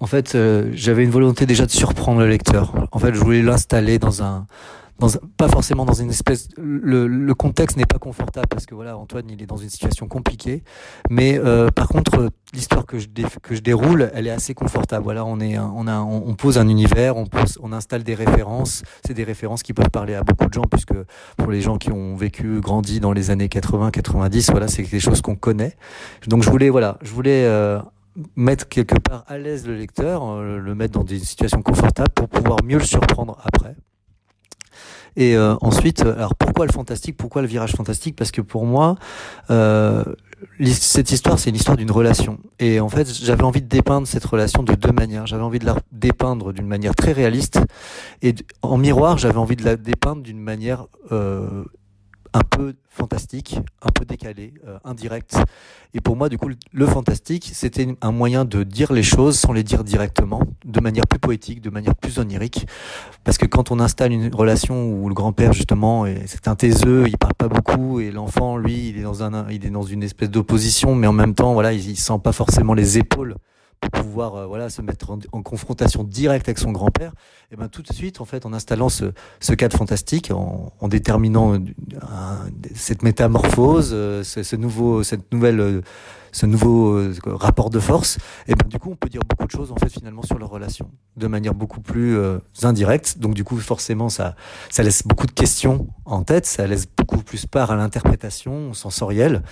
En 0.00 0.06
fait, 0.06 0.34
euh, 0.34 0.70
j'avais 0.74 1.04
une 1.04 1.10
volonté 1.10 1.46
déjà 1.46 1.66
de 1.66 1.70
surprendre 1.70 2.20
le 2.20 2.28
lecteur. 2.28 2.88
En 2.92 2.98
fait, 2.98 3.14
je 3.14 3.20
voulais 3.20 3.42
l'installer 3.42 3.98
dans 3.98 4.22
un, 4.22 4.46
dans, 5.00 5.08
pas 5.36 5.48
forcément 5.48 5.84
dans 5.84 5.94
une 5.94 6.10
espèce. 6.10 6.48
Le, 6.56 7.08
le 7.08 7.34
contexte 7.34 7.76
n'est 7.76 7.86
pas 7.86 7.98
confortable 7.98 8.46
parce 8.48 8.66
que 8.66 8.74
voilà, 8.74 8.96
Antoine, 8.96 9.24
il 9.28 9.42
est 9.42 9.46
dans 9.46 9.56
une 9.56 9.70
situation 9.70 10.06
compliquée. 10.06 10.62
Mais 11.08 11.38
euh, 11.38 11.68
par 11.70 11.88
contre, 11.88 12.30
l'histoire 12.52 12.86
que 12.86 12.98
je 12.98 13.08
que 13.42 13.54
je 13.54 13.60
déroule, 13.60 14.10
elle 14.14 14.26
est 14.26 14.30
assez 14.30 14.54
confortable. 14.54 15.02
Voilà, 15.02 15.24
on 15.24 15.40
est, 15.40 15.58
on 15.58 15.86
a, 15.86 15.98
on, 15.98 16.34
pose 16.34 16.58
un 16.58 16.68
univers, 16.68 17.16
on 17.16 17.26
pose, 17.26 17.58
on 17.62 17.72
installe 17.72 18.04
des 18.04 18.14
références. 18.14 18.82
C'est 19.04 19.14
des 19.14 19.24
références 19.24 19.62
qui 19.62 19.72
peuvent 19.72 19.90
parler 19.90 20.14
à 20.14 20.22
beaucoup 20.22 20.46
de 20.46 20.52
gens 20.52 20.64
puisque 20.70 20.94
pour 21.36 21.50
les 21.50 21.60
gens 21.60 21.78
qui 21.78 21.90
ont 21.90 22.14
vécu, 22.14 22.60
grandi 22.60 23.00
dans 23.00 23.12
les 23.12 23.30
années 23.30 23.48
80, 23.48 23.90
90, 23.90 24.50
voilà, 24.50 24.68
c'est 24.68 24.84
quelque 24.84 25.00
chose 25.00 25.22
qu'on 25.22 25.36
connaît. 25.36 25.76
Donc 26.28 26.42
je 26.42 26.50
voulais, 26.50 26.68
voilà, 26.68 26.98
je 27.02 27.10
voulais. 27.10 27.44
Euh, 27.44 27.80
mettre 28.36 28.68
quelque 28.68 28.98
part 28.98 29.24
à 29.28 29.38
l'aise 29.38 29.66
le 29.66 29.76
lecteur, 29.76 30.28
euh, 30.28 30.58
le 30.58 30.74
mettre 30.74 30.98
dans 30.98 31.04
des 31.04 31.18
situations 31.18 31.62
confortables 31.62 32.10
pour 32.10 32.28
pouvoir 32.28 32.58
mieux 32.64 32.78
le 32.78 32.84
surprendre 32.84 33.38
après. 33.44 33.76
Et 35.16 35.36
euh, 35.36 35.54
ensuite, 35.60 36.02
alors 36.02 36.34
pourquoi 36.34 36.66
le 36.66 36.72
fantastique 36.72 37.16
Pourquoi 37.16 37.42
le 37.42 37.48
virage 37.48 37.72
fantastique? 37.72 38.16
Parce 38.16 38.30
que 38.30 38.40
pour 38.40 38.64
moi, 38.66 38.96
euh, 39.50 40.04
cette 40.72 41.10
histoire, 41.10 41.38
c'est 41.38 41.50
une 41.50 41.56
histoire 41.56 41.76
d'une 41.76 41.90
relation. 41.90 42.38
Et 42.58 42.80
en 42.80 42.88
fait, 42.88 43.12
j'avais 43.12 43.42
envie 43.42 43.62
de 43.62 43.68
dépeindre 43.68 44.06
cette 44.06 44.24
relation 44.24 44.62
de 44.62 44.74
deux 44.74 44.92
manières. 44.92 45.26
J'avais 45.26 45.42
envie 45.42 45.58
de 45.58 45.66
la 45.66 45.76
dépeindre 45.92 46.52
d'une 46.52 46.66
manière 46.66 46.94
très 46.94 47.12
réaliste, 47.12 47.60
et 48.22 48.34
en 48.62 48.78
miroir, 48.78 49.18
j'avais 49.18 49.38
envie 49.38 49.56
de 49.56 49.64
la 49.64 49.76
dépeindre 49.76 50.22
d'une 50.22 50.40
manière 50.40 50.86
euh, 51.12 51.64
un 52.32 52.42
peu 52.42 52.74
fantastique, 52.88 53.58
un 53.82 53.90
peu 53.90 54.04
décalé, 54.04 54.54
euh, 54.66 54.78
indirect. 54.84 55.36
Et 55.94 56.00
pour 56.00 56.16
moi, 56.16 56.28
du 56.28 56.38
coup, 56.38 56.48
le 56.72 56.86
fantastique, 56.86 57.50
c'était 57.52 57.88
un 58.00 58.12
moyen 58.12 58.44
de 58.44 58.62
dire 58.62 58.92
les 58.92 59.02
choses 59.02 59.38
sans 59.38 59.52
les 59.52 59.62
dire 59.62 59.84
directement, 59.84 60.42
de 60.64 60.80
manière 60.80 61.06
plus 61.06 61.18
poétique, 61.18 61.60
de 61.60 61.70
manière 61.70 61.94
plus 61.94 62.18
onirique. 62.18 62.66
Parce 63.24 63.38
que 63.38 63.46
quand 63.46 63.70
on 63.70 63.80
installe 63.80 64.12
une 64.12 64.34
relation 64.34 64.90
où 64.92 65.08
le 65.08 65.14
grand-père, 65.14 65.52
justement, 65.52 66.06
c'est 66.26 66.48
un 66.48 66.54
taiseux, 66.54 67.08
il 67.08 67.18
parle 67.18 67.34
pas 67.34 67.48
beaucoup, 67.48 68.00
et 68.00 68.10
l'enfant, 68.10 68.56
lui, 68.56 68.88
il 68.88 68.98
est 68.98 69.02
dans 69.02 69.22
un, 69.22 69.48
il 69.50 69.64
est 69.66 69.70
dans 69.70 69.82
une 69.82 70.02
espèce 70.02 70.30
d'opposition, 70.30 70.94
mais 70.94 71.06
en 71.06 71.12
même 71.12 71.34
temps, 71.34 71.52
voilà, 71.54 71.72
il, 71.72 71.88
il 71.88 71.96
sent 71.96 72.20
pas 72.22 72.32
forcément 72.32 72.74
les 72.74 72.98
épaules 72.98 73.36
pour 73.80 73.90
pouvoir 74.04 74.34
euh, 74.34 74.46
voilà 74.46 74.68
se 74.68 74.82
mettre 74.82 75.10
en, 75.32 75.42
confrontation 75.42 76.04
directe 76.04 76.48
avec 76.48 76.58
son 76.58 76.72
grand-père, 76.72 77.12
et 77.50 77.56
ben 77.56 77.68
tout 77.68 77.82
de 77.82 77.92
suite 77.92 78.20
en 78.20 78.24
fait 78.24 78.44
en 78.44 78.52
installant 78.52 78.88
ce, 78.88 79.12
ce 79.40 79.52
cadre 79.54 79.76
fantastique, 79.76 80.30
en, 80.30 80.88
déterminant 80.88 81.58
cette 82.74 83.02
métamorphose, 83.02 83.90
euh, 83.92 84.22
ce, 84.22 84.56
nouveau 84.56 85.02
cette 85.02 85.32
nouvelle 85.32 85.60
euh, 85.60 85.80
ce 86.32 86.46
nouveau 86.46 86.94
euh, 86.94 87.14
rapport 87.26 87.70
de 87.70 87.78
force, 87.78 88.18
et 88.46 88.54
ben 88.54 88.68
du 88.68 88.78
coup 88.78 88.90
on 88.92 88.96
peut 88.96 89.08
dire 89.08 89.22
beaucoup 89.28 89.46
de 89.46 89.50
choses 89.50 89.72
en 89.72 89.76
fait 89.76 89.88
finalement 89.88 90.22
sur 90.22 90.38
leur 90.38 90.50
relation 90.50 90.90
de 91.16 91.26
manière 91.26 91.54
beaucoup 91.54 91.80
plus 91.80 92.16
euh, 92.16 92.38
indirecte. 92.62 93.18
Donc 93.18 93.34
du 93.34 93.44
coup 93.44 93.56
forcément 93.58 94.08
ça 94.08 94.34
ça 94.70 94.82
laisse 94.82 95.06
beaucoup 95.06 95.26
de 95.26 95.32
questions 95.32 95.88
en 96.04 96.22
tête, 96.22 96.46
ça 96.46 96.66
laisse 96.66 96.86
beaucoup 96.96 97.18
plus 97.18 97.46
part 97.46 97.70
à 97.70 97.76
l'interprétation 97.76 98.72
sensorielle. 98.72 99.42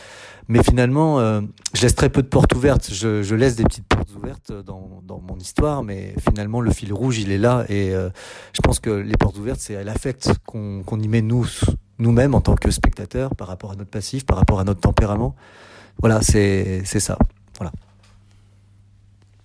Mais 0.51 0.63
finalement, 0.63 1.21
euh, 1.21 1.43
je 1.75 1.83
laisse 1.83 1.95
très 1.95 2.09
peu 2.09 2.23
de 2.23 2.27
portes 2.27 2.55
ouvertes. 2.55 2.89
Je, 2.91 3.23
je, 3.23 3.35
laisse 3.35 3.55
des 3.55 3.65
petites 3.65 3.87
portes 3.87 4.09
ouvertes 4.17 4.51
dans, 4.51 5.03
dans 5.05 5.21
mon 5.21 5.37
histoire, 5.37 5.83
mais 5.83 6.15
finalement 6.27 6.63
le 6.63 6.71
fil 6.71 6.91
rouge 6.91 7.19
il 7.19 7.31
est 7.31 7.39
là 7.39 7.67
et 7.69 7.91
je 7.91 8.61
pense 8.63 8.81
que 8.81 8.91
les 8.91 9.17
portes 9.17 9.37
ouvertes 9.37 9.61
c'est 9.61 9.85
l'affect 9.85 10.31
qu'on 10.47 10.83
qu'on 10.85 11.01
y 11.01 11.09
met 11.09 11.21
nous 11.21 11.47
nous-mêmes 11.99 12.35
en 12.35 12.41
tant 12.41 12.55
que 12.55 12.71
spectateurs, 12.71 13.35
par 13.35 13.49
rapport 13.49 13.73
à 13.73 13.77
notre 13.77 13.91
passif, 13.91 14.25
par 14.25 14.37
rapport 14.37 14.61
à 14.61 14.65
notre 14.65 14.81
tempérament. 14.81 15.35
Voilà, 16.01 16.21
c'est 16.23 16.85
ça. 16.85 17.19
Voilà. 17.59 17.73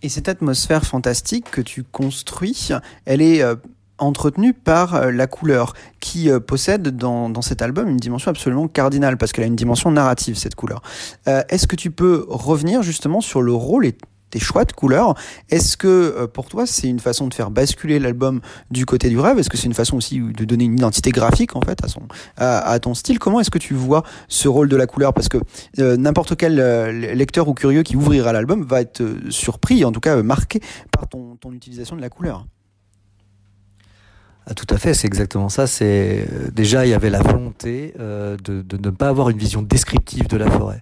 Et 0.04 0.10
cette 0.10 0.28
atmosphère 0.28 0.86
fantastique 0.86 1.50
que 1.50 1.62
tu 1.62 1.84
construis, 1.84 2.70
elle 3.06 3.22
est 3.22 3.42
euh, 3.42 3.56
entretenue 3.98 4.54
par 4.54 4.96
euh, 4.96 5.12
la 5.12 5.28
couleur, 5.28 5.74
qui 6.02 6.30
euh, 6.30 6.42
possède 6.42 6.90
dans, 6.90 7.30
dans, 7.30 7.42
cet 7.42 7.62
album 7.62 7.88
une 7.88 7.98
dimension 7.98 8.30
absolument 8.30 8.68
cardinale, 8.68 9.18
parce 9.18 9.32
qu'elle 9.32 9.46
a 9.46 9.48
une 9.48 9.56
dimension 9.56 9.92
narrative, 9.92 10.36
cette 10.36 10.56
couleur. 10.56 10.82
Est-ce 11.26 11.68
que 11.68 11.78
tu 11.78 11.90
peux 11.90 12.26
revenir 12.28 12.84
justement 12.84 13.22
sur 13.22 13.42
le 13.42 13.54
rôle 13.54 13.86
et 13.86 13.96
tes 14.34 14.40
choix 14.40 14.66
de 14.66 14.72
couleurs. 14.72 15.14
Est-ce 15.50 15.78
que 15.78 15.88
euh, 15.88 16.28
pour 16.28 16.50
toi 16.50 16.66
c'est 16.66 16.88
une 16.88 17.00
façon 17.00 17.28
de 17.28 17.34
faire 17.36 17.52
basculer 17.52 18.00
l'album 18.00 18.42
du 18.72 18.86
côté 18.86 19.10
du 19.10 19.20
rêve? 19.20 19.38
Est-ce 19.38 19.50
que 19.50 19.58
c'est 19.58 19.68
une 19.68 19.76
façon 19.76 19.96
aussi 19.96 20.20
de 20.20 20.46
donner 20.46 20.66
une 20.66 20.74
identité 20.74 21.12
graphique 21.12 21.56
en 21.56 21.62
fait 21.62 21.84
à 21.84 21.88
son 21.88 22.02
à, 22.38 22.80
ton 22.80 22.96
style? 22.96 23.20
Comment 23.20 23.40
est-ce 23.40 23.52
que 23.52 23.60
tu 23.60 23.76
vois 23.76 24.04
ce 24.28 24.48
rôle 24.48 24.70
de 24.70 24.76
la 24.76 24.88
couleur? 24.88 25.14
Parce 25.14 25.30
que 25.30 25.38
euh, 25.80 25.98
n'importe 25.98 26.36
quel 26.36 26.60
euh, 26.60 26.92
lecteur 26.92 27.48
ou 27.48 27.54
curieux 27.54 27.84
qui 27.84 27.96
ouvrira 27.96 28.34
l'album 28.34 28.64
va 28.64 28.82
être 28.82 29.04
surpris, 29.30 29.86
en 29.86 29.92
tout 29.92 30.00
cas 30.00 30.22
marqué 30.24 30.62
par 30.92 31.08
ton, 31.08 31.36
ton 31.36 31.54
utilisation 31.54 31.96
de 31.96 32.02
la 32.02 32.10
couleur. 32.10 32.48
Ah, 34.48 34.56
tout 34.56 34.68
à 34.72 34.78
fait, 34.78 34.96
c'est 34.96 35.08
exactement 35.08 35.48
ça. 35.48 35.68
C'est 35.68 36.28
déjà 36.52 36.88
il 36.88 36.90
y 36.90 36.94
avait 36.94 37.12
la 37.12 37.22
volonté 37.22 37.94
de, 37.98 38.38
de, 38.62 38.78
ne 38.78 38.90
pas 38.90 39.10
avoir 39.10 39.30
une 39.30 39.38
vision 39.38 39.62
descriptive 39.62 40.28
de 40.28 40.38
la 40.38 40.50
forêt. 40.50 40.82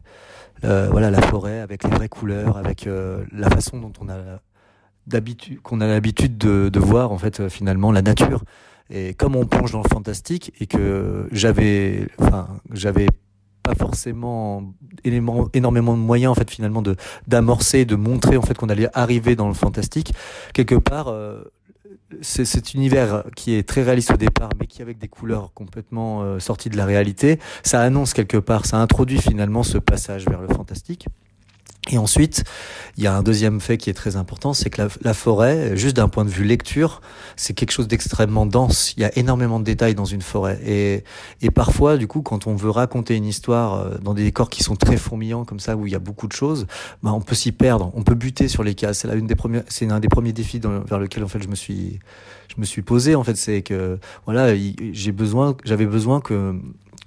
Euh, 0.64 0.90
voilà 0.92 1.10
la 1.10 1.22
forêt 1.22 1.60
avec 1.60 1.84
les 1.84 1.90
vraies 1.90 2.10
couleurs, 2.10 2.58
avec 2.58 2.86
euh, 2.86 3.24
la 3.32 3.50
façon 3.50 3.80
dont 3.80 3.94
on 4.00 4.10
a 4.10 4.18
d'habitude 5.08 5.60
qu'on 5.62 5.82
a 5.82 5.88
l'habitude 5.88 6.38
de, 6.38 6.80
voir 6.80 7.12
en 7.12 7.18
fait 7.18 7.40
euh, 7.40 7.50
finalement 7.50 7.92
la 7.92 8.02
nature. 8.02 8.44
Et 8.90 9.14
comme 9.14 9.36
on 9.36 9.46
plonge 9.46 9.72
dans 9.72 9.82
le 9.82 9.90
fantastique 9.90 10.54
et 10.60 10.68
que 10.68 11.28
j'avais, 11.32 12.08
enfin 12.20 12.48
j'avais 12.72 13.08
pas 13.64 13.74
forcément 13.76 14.74
énormément 15.54 15.94
de 15.94 16.02
moyens 16.02 16.32
en 16.32 16.36
fait 16.36 16.50
finalement 16.50 16.82
de 16.82 16.96
d'amorcer, 17.28 17.86
de 17.86 17.96
montrer 17.96 18.38
en 18.38 18.42
fait 18.42 18.58
qu'on 18.58 18.70
allait 18.70 18.90
arriver 18.94 19.36
dans 19.36 19.48
le 19.48 19.54
fantastique. 19.54 20.14
Quelque 20.54 20.76
part, 20.76 21.16
cet 22.22 22.74
univers 22.74 23.24
qui 23.36 23.54
est 23.54 23.68
très 23.68 23.84
réaliste 23.84 24.12
au 24.12 24.18
départ, 24.18 24.50
mais 24.60 24.68
qui 24.68 24.82
avec 24.82 24.98
des 24.98 25.08
couleurs 25.08 25.54
complètement 25.54 26.22
euh, 26.22 26.40
sorties 26.40 26.70
de 26.70 26.78
la 26.78 26.86
réalité, 26.86 27.40
ça 27.64 27.82
annonce 27.82 28.14
quelque 28.14 28.38
part, 28.38 28.66
ça 28.66 28.78
introduit 28.78 29.20
finalement 29.20 29.64
ce 29.64 29.78
passage 29.78 30.26
vers 30.28 30.42
le 30.42 30.48
fantastique. 30.48 31.08
Et 31.90 31.98
ensuite, 31.98 32.44
il 32.98 33.04
y 33.04 33.08
a 33.08 33.16
un 33.16 33.24
deuxième 33.24 33.60
fait 33.60 33.78
qui 33.78 33.90
est 33.90 33.94
très 33.94 34.16
important, 34.16 34.54
c'est 34.54 34.70
que 34.70 34.84
la, 35.02 35.14
forêt, 35.16 35.76
juste 35.76 35.96
d'un 35.96 36.10
point 36.10 36.26
de 36.26 36.30
vue 36.30 36.44
lecture, 36.44 37.02
c'est 37.36 37.54
quelque 37.54 37.72
chose 37.72 37.88
d'extrêmement 37.88 38.46
dense. 38.46 38.94
Il 38.98 39.02
y 39.02 39.04
a 39.04 39.18
énormément 39.18 39.60
de 39.60 39.66
détails 39.66 39.96
dans 39.96 40.06
une 40.06 40.22
forêt. 40.22 40.60
Et, 40.64 41.04
et 41.42 41.50
parfois, 41.50 41.98
du 41.98 42.08
coup, 42.08 42.22
quand 42.22 42.46
on 42.46 42.56
veut 42.56 42.70
raconter 42.70 43.16
une 43.16 43.26
histoire 43.26 43.74
euh, 43.74 43.98
dans 43.98 44.14
des 44.14 44.24
décors 44.24 44.52
qui 44.52 44.62
sont 44.62 44.76
très 44.76 44.96
fourmillants 44.96 45.44
comme 45.44 45.60
ça, 45.60 45.76
où 45.76 45.88
il 45.88 45.92
y 45.92 45.96
a 45.96 46.00
beaucoup 46.00 46.28
de 46.28 46.34
choses, 46.34 46.68
bah, 47.02 47.14
on 47.14 47.22
peut 47.22 47.36
s'y 47.36 47.52
perdre. 47.52 47.92
On 47.96 48.04
peut 48.04 48.16
buter 48.16 48.48
sur 48.48 48.64
les 48.64 48.76
cases. 48.76 49.00
C'est 49.00 49.08
là 49.08 49.16
une 49.16 49.26
des 49.26 49.36
premières, 49.36 49.64
c'est 49.68 49.90
un 49.90 50.00
des 50.00 50.10
premiers 50.10 50.34
défis 50.34 50.62
vers 50.88 51.00
lequel 51.00 51.24
en 51.24 51.28
fait 51.28 51.42
je 51.42 51.48
me 51.48 51.56
suis, 51.56 51.98
je 52.56 52.62
me 52.62 52.66
suis 52.66 52.84
posé. 52.84 53.16
En 53.16 53.24
fait, 53.24 53.38
c'est 53.38 53.64
que 53.64 53.98
voilà, 54.26 54.56
j'ai 54.56 55.12
besoin, 55.12 55.58
j'avais 55.64 55.88
besoin 55.88 56.22
que 56.22 56.56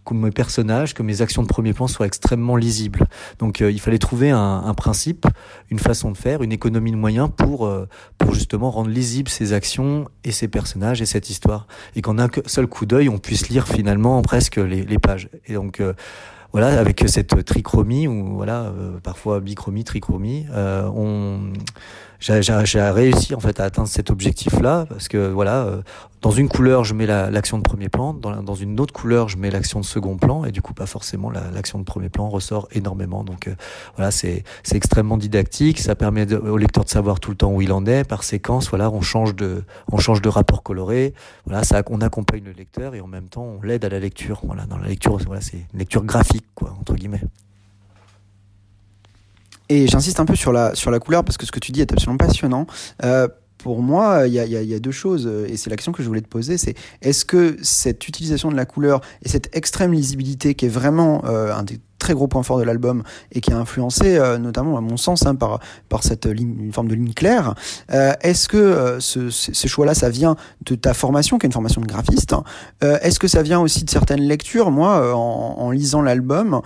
que 0.04 0.14
mes 0.14 0.30
personnages, 0.30 0.94
que 0.94 1.02
mes 1.02 1.23
actions 1.23 1.42
de 1.42 1.49
premier 1.49 1.73
plan 1.73 1.87
soient 1.87 2.06
extrêmement 2.06 2.56
lisibles. 2.56 3.06
Donc 3.38 3.61
euh, 3.61 3.70
il 3.70 3.80
fallait 3.80 3.99
trouver 3.99 4.30
un, 4.30 4.62
un, 4.64 4.75
principe, 4.75 5.26
une 5.70 5.78
façon 5.78 6.11
de 6.11 6.16
faire, 6.16 6.42
une 6.42 6.52
économie 6.52 6.92
de 6.92 6.96
moyens 6.96 7.30
pour 7.34 7.66
euh, 7.66 7.88
pour 8.18 8.34
justement 8.34 8.70
rendre 8.70 8.90
lisibles 8.90 9.28
ces 9.28 9.52
actions 9.52 10.08
et 10.25 10.32
ces 10.32 10.49
personnages 10.49 11.00
et 11.02 11.06
cette 11.06 11.30
histoire, 11.30 11.66
et 11.96 12.02
qu'en 12.02 12.18
un 12.18 12.28
seul 12.46 12.66
coup 12.66 12.87
d'œil 12.87 13.08
on 13.08 13.18
puisse 13.18 13.49
lire 13.49 13.66
finalement 13.66 14.20
presque 14.23 14.56
les, 14.56 14.84
les 14.84 14.99
pages. 14.99 15.28
Et 15.46 15.54
donc 15.54 15.80
euh, 15.80 15.94
voilà, 16.52 16.78
avec 16.78 17.02
cette 17.08 17.44
trichromie 17.44 18.06
ou 18.06 18.37
voilà, 18.37 18.73
parfois 19.02 19.40
bichromie, 19.40 19.82
trichromie, 19.82 20.46
on 20.54 21.52
j'ai 22.25 22.81
réussi 22.81 23.35
en 23.35 23.40
fait 23.40 23.61
à 23.61 23.64
atteindre 23.64 23.88
cet 23.88 24.11
objectif-là 24.11 24.87
parce 24.88 25.09
que 25.09 25.31
voilà, 25.31 25.64
euh, 25.64 25.83
dans 26.23 26.31
une 26.31 26.49
couleur 26.49 26.83
je 26.83 26.95
mets 26.95 27.07
l'action 27.07 27.59
de 27.59 27.62
premier 27.62 27.90
plan, 27.90 28.14
dans, 28.14 28.43
dans, 28.43 28.54
une 28.54 28.81
autre 28.81 28.95
couleur 28.95 29.28
je 29.28 29.37
mets 29.37 29.50
l'action 29.50 29.78
de 29.78 29.85
second 29.85 30.16
plan 30.16 30.47
et 30.47 30.50
du 30.50 30.62
coup 30.62 30.73
pas 30.73 30.87
forcément 30.87 31.31
l'action 31.31 31.78
de 31.78 31.85
premier 31.85 32.09
plan 32.09 32.31
ressort 32.31 32.66
énormément. 32.73 33.25
Donc 33.25 33.47
euh, 33.47 33.54
voilà, 33.97 34.11
c'est 34.11 34.45
c'est 34.62 34.76
extrêmement 34.76 35.19
didactique, 35.19 35.78
ça 35.78 35.95
permet 35.95 36.33
au 36.33 36.57
lecteur 36.57 36.85
de 36.85 36.88
savoir 36.88 37.21
tout 37.21 37.31
le 37.31 37.37
temps 37.37 37.52
où 37.52 37.61
il 37.61 37.73
en 37.73 37.85
est 37.85 38.04
par 38.04 38.25
séquence. 38.25 38.71
Voilà, 38.71 38.90
on 38.90 39.02
change 39.02 39.35
de 39.35 39.62
on 39.93 39.99
change 39.99 40.23
de 40.23 40.31
rapport 40.31 40.62
coloré. 40.62 41.12
Voilà, 41.45 41.62
ça 41.62 41.83
on 41.90 42.00
accompagne 42.00 42.45
le 42.45 42.52
lecteur 42.52 42.95
et 42.95 43.02
en 43.02 43.07
même 43.07 43.28
temps 43.28 43.45
on 43.45 43.62
l'aide 43.62 43.85
à 43.85 43.90
la 43.90 44.00
lecture. 44.00 44.40
Voilà, 44.45 44.64
dans 44.64 44.78
la 44.78 44.88
lecture 44.88 45.19
voilà 45.26 45.43
c'est 45.43 45.59
une 45.75 45.78
lecture 45.78 46.04
graphique 46.04 46.47
quoi 46.54 46.75
entre 46.81 46.95
guillemets. 46.95 47.21
Et 49.75 49.88
j'insiste 49.88 50.21
un 50.21 50.25
peu 50.25 50.37
sur 50.37 50.52
la, 50.52 50.73
la 50.87 50.99
couleur 51.00 51.25
parce 51.25 51.37
que 51.37 51.47
ce 51.47 51.50
que 51.50 51.59
tu 51.59 51.73
dis 51.73 51.81
est 51.81 51.93
absolument 51.93 52.16
passionnant. 52.16 52.69
Euh, 53.02 53.26
pour 53.59 53.83
moi, 53.83 54.28
il 54.28 54.33
y 54.33 54.75
a, 54.75 54.78
deux 54.78 54.93
choses, 54.93 55.26
et 55.49 55.57
c'est 55.57 55.71
l'action 55.71 55.90
que 55.90 56.02
je 56.02 56.09
voulais 56.09 56.21
te 56.21 56.28
poser, 56.28 56.59
c'est 56.59 56.75
est-ce 57.00 57.25
que 57.25 57.57
cette 57.62 58.07
utilisation 58.07 58.50
de 58.50 58.57
la 58.57 58.66
couleur 58.66 59.00
et 59.23 59.28
cette 59.28 59.57
extrême 59.57 59.93
lisibilité 59.93 60.54
qui 60.54 60.66
est 60.66 60.69
vraiment 60.69 61.25
euh, 61.25 61.52
un 61.52 61.62
des 61.62 61.81
très 62.04 62.12
gros 62.12 62.28
point 62.28 62.42
fort 62.42 62.58
de 62.58 62.64
l'album 62.64 63.02
et 63.32 63.40
qui 63.40 63.50
a 63.50 63.56
influencé 63.56 64.18
euh, 64.18 64.37
notamment 64.37 64.76
à 64.76 64.82
mon 64.82 64.99
sens 64.99 65.25
hein, 65.25 65.34
par 65.34 65.58
par 65.88 66.02
cette 66.02 66.26
ligne 66.26 66.54
une 66.64 66.73
forme 66.73 66.88
de 66.88 66.94
ligne 66.94 67.14
claire 67.14 67.54
euh, 67.92 68.12
est-ce 68.20 68.46
que 68.46 68.58
euh, 68.58 69.00
ce, 69.00 69.66
choix-là 69.66 69.94
ça 69.94 70.11
vient 70.11 70.37
de 70.66 70.75
ta 70.75 70.92
formation 70.92 71.38
qui 71.38 71.46
est 71.46 71.49
une 71.49 71.54
formation 71.54 71.80
de 71.80 71.87
graphiste 71.87 72.34
est-ce 72.82 73.18
que 73.18 73.28
ça 73.28 73.42
vient 73.42 73.61
aussi 73.61 73.84
de 73.84 73.90
certaines 73.90 74.20
lectures? 74.20 74.70
Moi 74.70 75.14
en, 75.14 75.70
lisant 75.70 76.02
l'album 76.02 76.61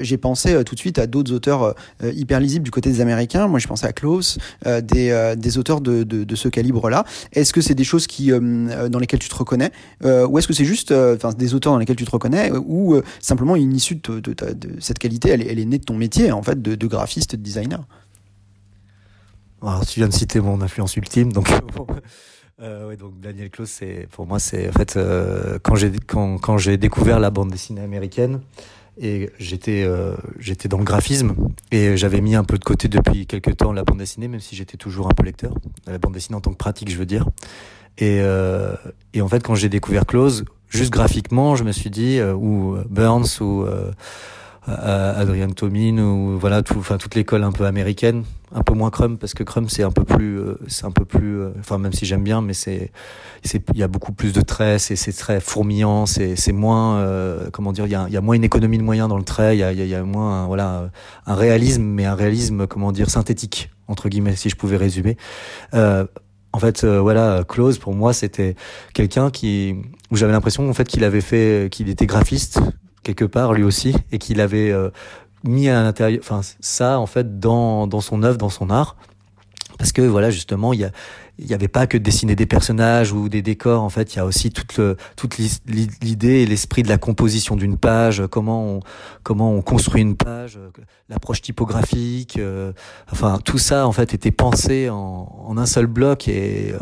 j'ai 0.00 0.16
pensé 0.16 0.64
tout 0.64 0.74
de 0.74 0.80
suite 0.80 0.98
à 0.98 1.06
d'autres 1.06 1.32
auteurs 1.32 1.74
hyper 2.02 2.40
lisibles 2.40 2.64
du 2.64 2.70
côté 2.70 2.90
des 2.90 3.00
américains. 3.00 3.46
Moi 3.46 3.58
je 3.58 3.68
pensais 3.68 3.86
à 3.86 3.92
Klaus 3.92 4.38
des, 4.64 5.34
des 5.36 5.58
auteurs 5.58 5.80
de, 5.80 6.02
de, 6.02 6.34
ce 6.34 6.48
calibre 6.48 6.88
là 6.90 7.04
est-ce 7.32 7.52
que 7.52 7.60
c'est 7.60 7.74
des 7.74 7.84
choses 7.84 8.06
qui 8.06 8.30
dans 8.30 8.98
lesquelles 8.98 9.20
tu 9.20 9.28
te 9.28 9.34
reconnais 9.34 9.70
ou 10.04 10.38
est-ce 10.38 10.48
que 10.48 10.54
c'est 10.54 10.64
juste 10.64 10.92
des 10.92 11.54
auteurs 11.54 11.72
dans 11.74 11.78
lesquels 11.78 11.96
tu 11.96 12.04
te 12.04 12.10
reconnais 12.10 12.50
ou 12.52 13.00
simplement 13.20 13.54
une 13.56 13.74
issue 13.74 13.96
de, 13.96 14.20
de, 14.20 14.32
de, 14.32 14.71
cette 14.80 14.98
qualité, 14.98 15.30
elle, 15.30 15.58
est 15.58 15.64
née 15.64 15.78
de 15.78 15.84
ton 15.84 15.96
métier, 15.96 16.32
en 16.32 16.42
fait, 16.42 16.60
de, 16.60 16.86
graphiste, 16.86 17.36
de 17.36 17.42
designer. 17.42 17.86
Alors, 19.62 19.86
tu 19.86 20.00
viens 20.00 20.08
de 20.08 20.14
citer 20.14 20.40
mon 20.40 20.60
influence 20.60 20.96
ultime, 20.96 21.32
donc. 21.32 21.48
Euh, 22.60 22.94
Daniel 23.20 23.50
Close, 23.50 23.70
c'est 23.70 24.06
pour 24.12 24.26
moi, 24.26 24.38
c'est 24.38 24.68
en 24.68 24.72
fait 24.72 24.96
euh, 24.96 25.58
quand 25.62 26.58
j'ai 26.58 26.76
découvert 26.76 27.18
la 27.18 27.30
bande 27.30 27.50
dessinée 27.50 27.80
américaine 27.80 28.40
et 29.00 29.30
j'étais 29.38 29.82
euh, 29.82 30.14
j'étais 30.38 30.68
dans 30.68 30.78
le 30.78 30.84
graphisme 30.84 31.34
et 31.72 31.96
j'avais 31.96 32.20
mis 32.20 32.36
un 32.36 32.44
peu 32.44 32.58
de 32.58 32.64
côté 32.64 32.86
depuis 32.86 33.26
quelques 33.26 33.56
temps 33.56 33.72
la 33.72 33.82
bande 33.82 33.98
dessinée, 33.98 34.28
même 34.28 34.38
si 34.38 34.54
j'étais 34.54 34.76
toujours 34.76 35.08
un 35.08 35.14
peu 35.14 35.24
lecteur, 35.24 35.54
la 35.86 35.98
bande 35.98 36.12
dessinée 36.12 36.36
en 36.36 36.40
tant 36.40 36.52
que 36.52 36.56
pratique, 36.56 36.90
je 36.90 36.98
veux 36.98 37.06
dire. 37.06 37.26
Et 37.98 38.20
et 39.12 39.20
en 39.20 39.28
fait, 39.28 39.42
quand 39.42 39.54
j'ai 39.54 39.68
découvert 39.68 40.06
Close, 40.06 40.44
juste 40.68 40.92
graphiquement, 40.92 41.56
je 41.56 41.64
me 41.64 41.72
suis 41.72 41.90
dit 41.90 42.20
ou 42.22 42.76
Burns 42.88 43.40
ou 43.40 43.66
Adrian 44.66 45.50
Tomine 45.50 45.98
ou 46.00 46.38
voilà 46.38 46.62
tout, 46.62 46.78
enfin 46.78 46.96
toute 46.96 47.16
l'école 47.16 47.42
un 47.42 47.50
peu 47.50 47.64
américaine, 47.66 48.24
un 48.54 48.62
peu 48.62 48.74
moins 48.74 48.90
Crum 48.90 49.18
parce 49.18 49.34
que 49.34 49.42
Crum 49.42 49.68
c'est 49.68 49.82
un 49.82 49.90
peu 49.90 50.04
plus, 50.04 50.38
euh, 50.38 50.58
c'est 50.68 50.84
un 50.84 50.92
peu 50.92 51.04
plus, 51.04 51.40
euh, 51.40 51.50
enfin 51.58 51.78
même 51.78 51.92
si 51.92 52.06
j'aime 52.06 52.22
bien, 52.22 52.40
mais 52.42 52.52
c'est, 52.52 52.92
c'est, 53.42 53.64
il 53.74 53.80
y 53.80 53.82
a 53.82 53.88
beaucoup 53.88 54.12
plus 54.12 54.32
de 54.32 54.40
traits, 54.40 54.80
c'est, 54.80 54.94
c'est 54.96 55.12
très 55.12 55.40
fourmillant, 55.40 56.06
c'est, 56.06 56.36
c'est 56.36 56.52
moins, 56.52 56.98
euh, 56.98 57.50
comment 57.50 57.72
dire, 57.72 57.86
il 57.86 57.92
y 57.92 57.94
a, 57.96 58.08
y 58.08 58.16
a 58.16 58.20
moins 58.20 58.36
une 58.36 58.44
économie 58.44 58.78
de 58.78 58.84
moyens 58.84 59.08
dans 59.08 59.18
le 59.18 59.24
trait, 59.24 59.56
il 59.56 59.60
y 59.60 59.64
a, 59.64 59.72
y 59.72 59.94
a 59.94 60.02
moins, 60.04 60.46
voilà, 60.46 60.90
un 61.26 61.34
réalisme, 61.34 61.82
mais 61.82 62.04
un 62.04 62.14
réalisme, 62.14 62.66
comment 62.68 62.92
dire, 62.92 63.10
synthétique 63.10 63.70
entre 63.88 64.08
guillemets, 64.08 64.36
si 64.36 64.48
je 64.48 64.56
pouvais 64.56 64.76
résumer. 64.76 65.16
en 65.74 66.58
fait, 66.58 66.84
voilà, 66.84 67.44
Close 67.48 67.78
pour 67.78 67.94
moi 67.94 68.12
c'était 68.12 68.54
quelqu'un 68.94 69.30
qui 69.30 69.76
où 70.10 70.16
j'avais 70.16 70.32
l'impression 70.32 70.68
en 70.68 70.72
fait 70.72 70.86
qu'il 70.86 71.04
avait 71.04 71.20
fait, 71.20 71.68
qu'il 71.70 71.88
était 71.88 72.06
graphiste, 72.06 72.60
quelque 73.02 73.24
part 73.24 73.52
lui 73.52 73.64
aussi 73.64 73.94
et 74.10 74.18
qu'il 74.18 74.40
avait 74.40 74.70
euh, 74.70 74.90
mis 75.44 75.68
à 75.68 75.82
l'intérieur 75.82 76.20
enfin 76.22 76.40
ça 76.60 76.98
en 76.98 77.06
fait 77.06 77.38
dans 77.38 77.86
dans 77.86 78.00
son 78.00 78.22
œuvre 78.22 78.38
dans 78.38 78.50
son 78.50 78.70
art. 78.70 78.96
Parce 79.78 79.92
que 79.92 80.02
voilà 80.02 80.30
justement 80.30 80.72
il 80.72 80.80
y 80.80 80.84
a 80.84 80.92
il 81.42 81.48
n'y 81.48 81.54
avait 81.54 81.68
pas 81.68 81.86
que 81.86 81.98
de 81.98 82.02
dessiner 82.02 82.36
des 82.36 82.46
personnages 82.46 83.12
ou 83.12 83.28
des 83.28 83.42
décors. 83.42 83.82
En 83.82 83.88
fait, 83.88 84.14
il 84.14 84.18
y 84.18 84.20
a 84.20 84.24
aussi 84.24 84.50
toute, 84.50 84.80
toute 85.16 85.36
l'idée 85.38 86.42
et 86.42 86.46
l'esprit 86.46 86.82
de 86.82 86.88
la 86.88 86.98
composition 86.98 87.56
d'une 87.56 87.76
page, 87.76 88.22
comment 88.30 88.64
on, 88.64 88.80
comment 89.22 89.52
on 89.52 89.60
construit 89.60 90.02
une 90.02 90.16
page, 90.16 90.58
l'approche 91.08 91.42
typographique. 91.42 92.38
Euh, 92.38 92.72
enfin, 93.10 93.38
tout 93.44 93.58
ça, 93.58 93.86
en 93.86 93.92
fait, 93.92 94.14
était 94.14 94.30
pensé 94.30 94.88
en, 94.88 95.54
un 95.56 95.66
seul 95.66 95.86
bloc 95.86 96.28
et, 96.28 96.74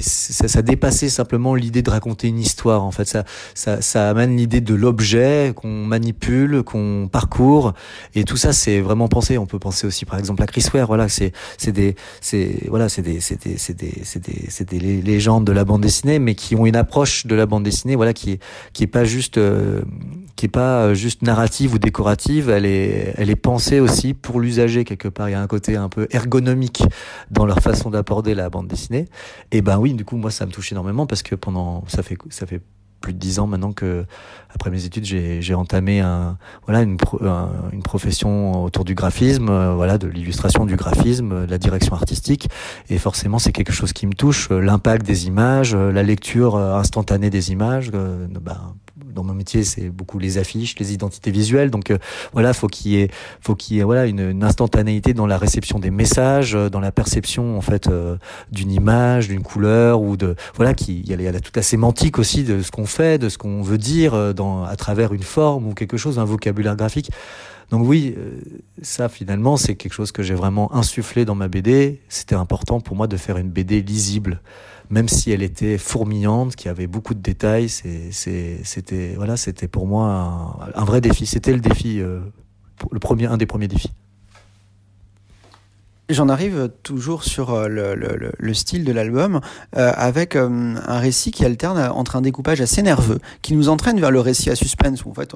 ça, 0.00 0.62
dépassait 0.62 1.08
simplement 1.08 1.54
l'idée 1.54 1.82
de 1.82 1.90
raconter 1.90 2.28
une 2.28 2.38
histoire. 2.38 2.84
En 2.84 2.90
fait, 2.90 3.06
ça, 3.06 3.24
ça, 3.54 4.08
amène 4.08 4.36
l'idée 4.36 4.60
de 4.60 4.74
l'objet 4.74 5.52
qu'on 5.54 5.84
manipule, 5.84 6.62
qu'on 6.62 7.08
parcourt. 7.10 7.74
Et 8.14 8.24
tout 8.24 8.36
ça, 8.36 8.52
c'est 8.52 8.80
vraiment 8.80 9.08
pensé. 9.08 9.38
On 9.38 9.46
peut 9.46 9.58
penser 9.58 9.86
aussi, 9.86 10.04
par 10.04 10.18
exemple, 10.18 10.42
à 10.42 10.46
Chris 10.46 10.66
Ware. 10.72 10.86
Voilà, 10.86 11.08
c'est, 11.08 11.32
c'est 11.58 11.72
des, 11.72 11.96
c'est, 12.20 12.66
voilà, 12.68 12.88
c'est 12.88 13.02
des, 13.02 13.20
c'est 13.20 13.44
des, 13.44 13.58
c'est 13.58 13.74
des 13.74 14.03
des, 14.04 14.46
c'est 14.48 14.68
des 14.68 14.78
légendes 14.78 15.44
de 15.46 15.52
la 15.52 15.64
bande 15.64 15.80
dessinée, 15.80 16.18
mais 16.18 16.34
qui 16.34 16.54
ont 16.56 16.66
une 16.66 16.76
approche 16.76 17.26
de 17.26 17.34
la 17.34 17.46
bande 17.46 17.62
dessinée, 17.64 17.96
voilà, 17.96 18.12
qui 18.12 18.32
est, 18.32 18.42
qui 18.72 18.84
est 18.84 18.88
pas 18.88 19.04
juste, 19.04 19.38
euh, 19.38 19.82
qui 20.36 20.46
est 20.46 20.48
pas 20.48 20.94
juste 20.94 21.22
narrative 21.22 21.74
ou 21.74 21.78
décorative. 21.78 22.50
Elle 22.50 22.66
est, 22.66 23.14
elle 23.16 23.30
est 23.30 23.36
pensée 23.36 23.80
aussi 23.80 24.14
pour 24.14 24.40
l'usager 24.40 24.84
quelque 24.84 25.08
part. 25.08 25.28
Il 25.28 25.32
y 25.32 25.36
a 25.36 25.40
un 25.40 25.46
côté 25.46 25.76
un 25.76 25.88
peu 25.88 26.06
ergonomique 26.10 26.82
dans 27.30 27.46
leur 27.46 27.60
façon 27.60 27.90
d'aborder 27.90 28.34
la 28.34 28.50
bande 28.50 28.68
dessinée. 28.68 29.06
Et 29.52 29.62
ben 29.62 29.78
oui, 29.78 29.94
du 29.94 30.04
coup, 30.04 30.16
moi, 30.16 30.30
ça 30.30 30.46
me 30.46 30.52
touche 30.52 30.72
énormément 30.72 31.06
parce 31.06 31.22
que 31.22 31.34
pendant, 31.34 31.84
ça 31.88 32.02
fait, 32.02 32.18
ça 32.30 32.46
fait 32.46 32.60
plus 33.04 33.12
de 33.12 33.18
dix 33.18 33.38
ans 33.38 33.46
maintenant 33.46 33.72
que, 33.72 34.06
après 34.54 34.70
mes 34.70 34.86
études, 34.86 35.04
j'ai 35.04 35.54
entamé 35.54 36.00
un, 36.00 36.38
voilà, 36.66 36.80
une, 36.82 36.96
une 37.72 37.82
profession 37.82 38.64
autour 38.64 38.84
du 38.84 38.94
graphisme, 38.94 39.50
euh, 39.50 39.74
voilà, 39.74 39.98
de 39.98 40.08
l'illustration, 40.08 40.64
du 40.64 40.76
graphisme, 40.76 41.44
de 41.46 41.50
la 41.50 41.58
direction 41.58 41.94
artistique. 41.94 42.48
Et 42.88 42.96
forcément, 42.96 43.38
c'est 43.38 43.52
quelque 43.52 43.72
chose 43.72 43.92
qui 43.92 44.06
me 44.06 44.14
touche. 44.14 44.48
L'impact 44.48 45.04
des 45.04 45.26
images, 45.26 45.76
la 45.76 46.02
lecture 46.02 46.56
instantanée 46.56 47.28
des 47.28 47.52
images, 47.52 47.90
euh, 47.92 48.26
ben, 48.40 48.74
dans 48.96 49.24
mon 49.24 49.34
métier, 49.34 49.64
c'est 49.64 49.90
beaucoup 49.90 50.18
les 50.18 50.38
affiches, 50.38 50.78
les 50.78 50.92
identités 50.92 51.30
visuelles. 51.30 51.70
Donc 51.70 51.90
euh, 51.90 51.98
voilà, 52.32 52.52
faut 52.52 52.68
qu'il 52.68 52.92
y 52.92 53.00
ait, 53.00 53.10
faut 53.40 53.54
qu'il 53.54 53.76
y 53.76 53.80
ait 53.80 53.82
voilà 53.82 54.06
une, 54.06 54.20
une, 54.20 54.44
instantanéité 54.44 55.14
dans 55.14 55.26
la 55.26 55.36
réception 55.36 55.78
des 55.78 55.90
messages, 55.90 56.54
euh, 56.54 56.68
dans 56.68 56.80
la 56.80 56.92
perception 56.92 57.56
en 57.56 57.60
fait 57.60 57.88
euh, 57.88 58.16
d'une 58.52 58.70
image, 58.70 59.28
d'une 59.28 59.42
couleur 59.42 60.00
ou 60.00 60.16
de 60.16 60.36
voilà 60.54 60.74
qui 60.74 61.00
il 61.00 61.08
y, 61.08 61.14
a, 61.14 61.30
il 61.30 61.36
a 61.36 61.40
toute 61.40 61.56
la 61.56 61.62
sémantique 61.62 62.18
aussi 62.18 62.44
de 62.44 62.62
ce 62.62 62.70
qu'on 62.70 62.86
fait, 62.86 63.18
de 63.18 63.28
ce 63.28 63.38
qu'on 63.38 63.62
veut 63.62 63.78
dire 63.78 64.34
dans 64.34 64.64
à 64.64 64.76
travers 64.76 65.12
une 65.12 65.22
forme 65.22 65.66
ou 65.66 65.74
quelque 65.74 65.96
chose, 65.96 66.18
un 66.18 66.24
vocabulaire 66.24 66.76
graphique. 66.76 67.10
Donc 67.70 67.86
oui, 67.86 68.14
ça 68.82 69.08
finalement 69.08 69.56
c'est 69.56 69.74
quelque 69.74 69.92
chose 69.92 70.12
que 70.12 70.22
j'ai 70.22 70.34
vraiment 70.34 70.74
insufflé 70.74 71.24
dans 71.24 71.34
ma 71.34 71.48
BD. 71.48 72.00
C'était 72.08 72.34
important 72.34 72.80
pour 72.80 72.96
moi 72.96 73.06
de 73.06 73.16
faire 73.16 73.36
une 73.38 73.50
BD 73.50 73.82
lisible 73.82 74.40
même 74.90 75.08
si 75.08 75.30
elle 75.30 75.42
était 75.42 75.78
fourmillante, 75.78 76.56
qui 76.56 76.68
avait 76.68 76.86
beaucoup 76.86 77.14
de 77.14 77.20
détails, 77.20 77.68
c'était 77.68 79.14
voilà, 79.16 79.36
c'était 79.36 79.68
pour 79.68 79.86
moi 79.86 80.58
un, 80.74 80.84
vrai 80.84 81.00
défi. 81.00 81.26
C'était 81.26 81.52
le 81.52 81.60
défi, 81.60 82.00
euh, 82.00 82.20
le 82.90 82.98
premier, 82.98 83.26
un 83.26 83.36
des 83.36 83.46
premiers 83.46 83.68
défis. 83.68 83.92
J'en 86.10 86.28
arrive 86.28 86.68
toujours 86.82 87.24
sur 87.24 87.54
euh, 87.54 87.66
le, 87.66 87.94
le, 87.94 88.30
le 88.36 88.54
style 88.54 88.84
de 88.84 88.92
l'album 88.92 89.40
euh, 89.74 89.90
avec 89.96 90.36
euh, 90.36 90.74
un 90.86 90.98
récit 90.98 91.30
qui 91.30 91.46
alterne 91.46 91.78
entre 91.78 92.16
un 92.16 92.20
découpage 92.20 92.60
assez 92.60 92.82
nerveux 92.82 93.20
qui 93.40 93.54
nous 93.54 93.70
entraîne 93.70 93.98
vers 93.98 94.10
le 94.10 94.20
récit 94.20 94.50
à 94.50 94.54
suspense 94.54 95.02
où 95.06 95.10
en 95.10 95.14
fait 95.14 95.34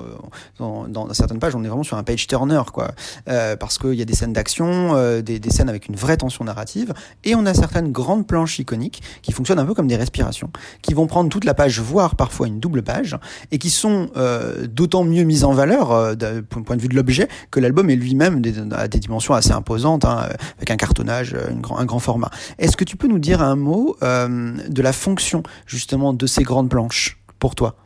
dans, 0.58 1.14
certaines 1.14 1.38
pages 1.38 1.54
on 1.54 1.64
est 1.64 1.68
vraiment 1.68 1.84
sur 1.84 1.96
un 1.96 2.02
page 2.02 2.26
turner 2.26 2.60
quoi. 2.70 2.90
Parce 3.24 3.78
qu'il 3.78 3.94
y 3.94 4.02
a 4.02 4.04
des 4.04 4.14
scènes 4.14 4.34
d'action 4.34 5.20
des, 5.22 5.38
des, 5.38 5.50
scènes 5.50 5.70
avec 5.70 5.88
une 5.88 5.96
vraie 5.96 6.18
tension 6.18 6.44
narrative 6.44 6.92
et 7.24 7.34
on 7.34 7.46
a 7.46 7.54
certaines 7.54 7.90
grandes 7.90 8.26
planches 8.26 8.58
iconiques 8.58 9.02
qui 9.22 9.32
fonctionnent 9.32 9.58
un 9.58 9.64
peu 9.64 9.74
comme 9.74 9.88
des 9.88 9.96
respirations 9.96 10.50
qui 10.82 10.92
vont 10.92 11.06
prendre 11.06 11.30
toute 11.30 11.44
la 11.44 11.54
page 11.54 11.80
voire 11.80 12.14
parfois 12.14 12.46
une 12.46 12.60
double 12.60 12.82
page 12.82 13.16
et 13.50 13.58
qui 13.58 13.70
sont 13.70 14.10
d'autant 14.68 15.04
mieux 15.04 15.24
mises 15.24 15.44
en 15.44 15.52
valeur 15.52 16.14
d'un 16.14 16.42
point 16.42 16.76
de 16.76 16.82
vue 16.82 16.88
de 16.88 16.96
l'objet 16.96 17.28
que 17.50 17.58
l'album 17.58 17.88
est 17.88 17.96
lui-même 17.96 18.42
à 18.72 18.88
des 18.88 18.98
dimensions 18.98 19.32
assez 19.32 19.52
imposantes 19.52 20.04
hein, 20.04 20.28
avec 20.58 20.70
un 20.70 20.76
cartonnage, 20.76 21.34
euh, 21.34 21.50
un 21.76 21.84
grand 21.84 21.98
format. 21.98 22.30
Est-ce 22.58 22.76
que 22.76 22.84
tu 22.84 22.96
peux 22.96 23.08
nous 23.08 23.18
dire 23.18 23.40
un 23.40 23.56
mot 23.56 23.96
euh, 24.02 24.56
de 24.68 24.82
la 24.82 24.92
fonction 24.92 25.42
justement 25.66 26.12
de 26.12 26.26
ces 26.26 26.42
grandes 26.42 26.68
planches 26.68 27.18
pour 27.38 27.54
toi? 27.54 27.76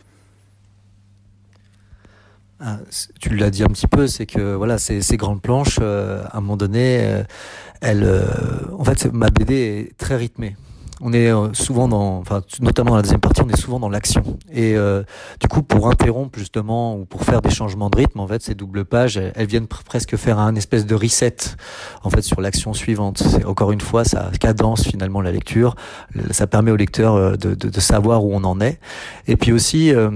Ah, 2.60 2.78
tu 3.20 3.34
l'as 3.34 3.50
dit 3.50 3.64
un 3.64 3.68
petit 3.68 3.88
peu, 3.88 4.06
c'est 4.06 4.26
que 4.26 4.54
voilà, 4.54 4.78
ces, 4.78 5.00
grandes 5.16 5.42
planches, 5.42 5.78
euh, 5.82 6.24
à 6.30 6.38
un 6.38 6.40
moment 6.40 6.56
donné, 6.56 7.22
elles, 7.80 8.24
en 8.78 8.84
fait, 8.84 9.12
ma 9.12 9.30
BD 9.30 9.54
est 9.54 9.98
très 9.98 10.16
rythmée 10.16 10.56
on 11.04 11.12
est 11.12 11.32
euh, 11.32 11.52
souvent 11.52 11.88
dans, 11.88 12.18
enfin, 12.18 12.42
notamment 12.61 12.90
dans 12.90 12.97
la 12.97 13.02
deuxième 13.02 13.21
partie, 13.21 13.42
on 13.42 13.49
est 13.49 13.61
souvent 13.61 13.80
dans 13.80 13.88
l'action. 13.88 14.23
Et 14.52 14.76
euh, 14.76 15.02
du 15.40 15.49
coup, 15.49 15.62
pour 15.62 15.88
interrompre 15.88 16.38
justement 16.38 16.97
ou 16.97 17.04
pour 17.04 17.25
faire 17.25 17.42
des 17.42 17.50
changements 17.50 17.90
de 17.90 17.97
rythme, 17.99 18.21
en 18.21 18.28
fait, 18.28 18.40
ces 18.40 18.54
doubles 18.54 18.85
pages, 18.85 19.16
elles, 19.16 19.47
viennent 19.47 19.66
presque 19.66 20.16
faire 20.16 20.38
un 20.38 20.54
espèce 20.54 20.87
de 20.87 20.94
reset, 20.94 21.37
en 22.04 22.11
fait, 22.11 22.23
sur 22.23 22.40
l'action 22.40 22.73
suivante. 22.73 23.18
C'est 23.18 23.44
encore 23.44 23.73
une 23.73 23.80
fois, 23.80 24.04
ça 24.04 24.30
cadence 24.38 24.85
finalement 24.85 25.21
la 25.21 25.32
lecture. 25.32 25.75
Ça 26.30 26.47
permet 26.47 26.71
au 26.71 26.76
lecteur 26.76 27.16
euh, 27.16 27.37
de, 27.37 27.54
de, 27.54 27.80
savoir 27.80 28.25
où 28.25 28.32
on 28.32 28.44
en 28.44 28.61
est. 28.61 28.79
Et 29.26 29.37
puis 29.37 29.50
aussi, 29.50 29.92
bah, 29.92 30.11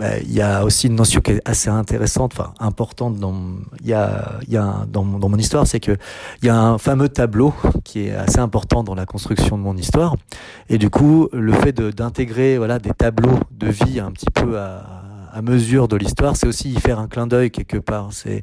il 0.00 0.32
y 0.32 0.40
a 0.40 0.64
aussi 0.64 0.86
une 0.86 0.94
notion 0.94 1.20
qui 1.20 1.32
est 1.32 1.42
assez 1.44 1.68
intéressante, 1.68 2.32
enfin 2.34 2.52
importante 2.60 3.16
dans 3.16 3.34
y 3.84 3.92
a 3.92 4.38
y 4.48 4.56
a 4.56 4.86
dans, 4.88 5.04
mon 5.04 5.36
histoire, 5.36 5.66
c'est 5.66 5.80
que 5.80 5.96
il 6.42 6.46
y 6.46 6.48
a 6.48 6.56
un 6.56 6.78
fameux 6.78 7.08
tableau 7.08 7.52
qui 7.84 8.06
est 8.06 8.14
assez 8.14 8.38
important 8.38 8.84
dans 8.84 8.94
la 8.94 9.06
construction 9.06 9.58
de 9.58 9.62
mon 9.62 9.76
histoire, 9.76 10.14
et 10.68 10.78
du 10.78 10.88
coup 10.90 11.28
le 11.32 11.52
fait 11.52 11.72
d'intégrer 11.72 12.58
voilà 12.58 12.78
des 12.78 12.90
tableaux 12.90 13.38
de 13.50 13.68
vie 13.68 13.98
un 13.98 14.12
petit 14.12 14.30
peu 14.32 14.58
à, 14.58 15.04
mesure 15.42 15.86
de 15.86 15.96
l'histoire, 15.96 16.36
c'est 16.36 16.48
aussi 16.48 16.72
y 16.72 16.80
faire 16.80 16.98
un 16.98 17.06
clin 17.06 17.28
d'œil 17.28 17.52
quelque 17.52 17.76
part. 17.76 18.08
C'est 18.12 18.42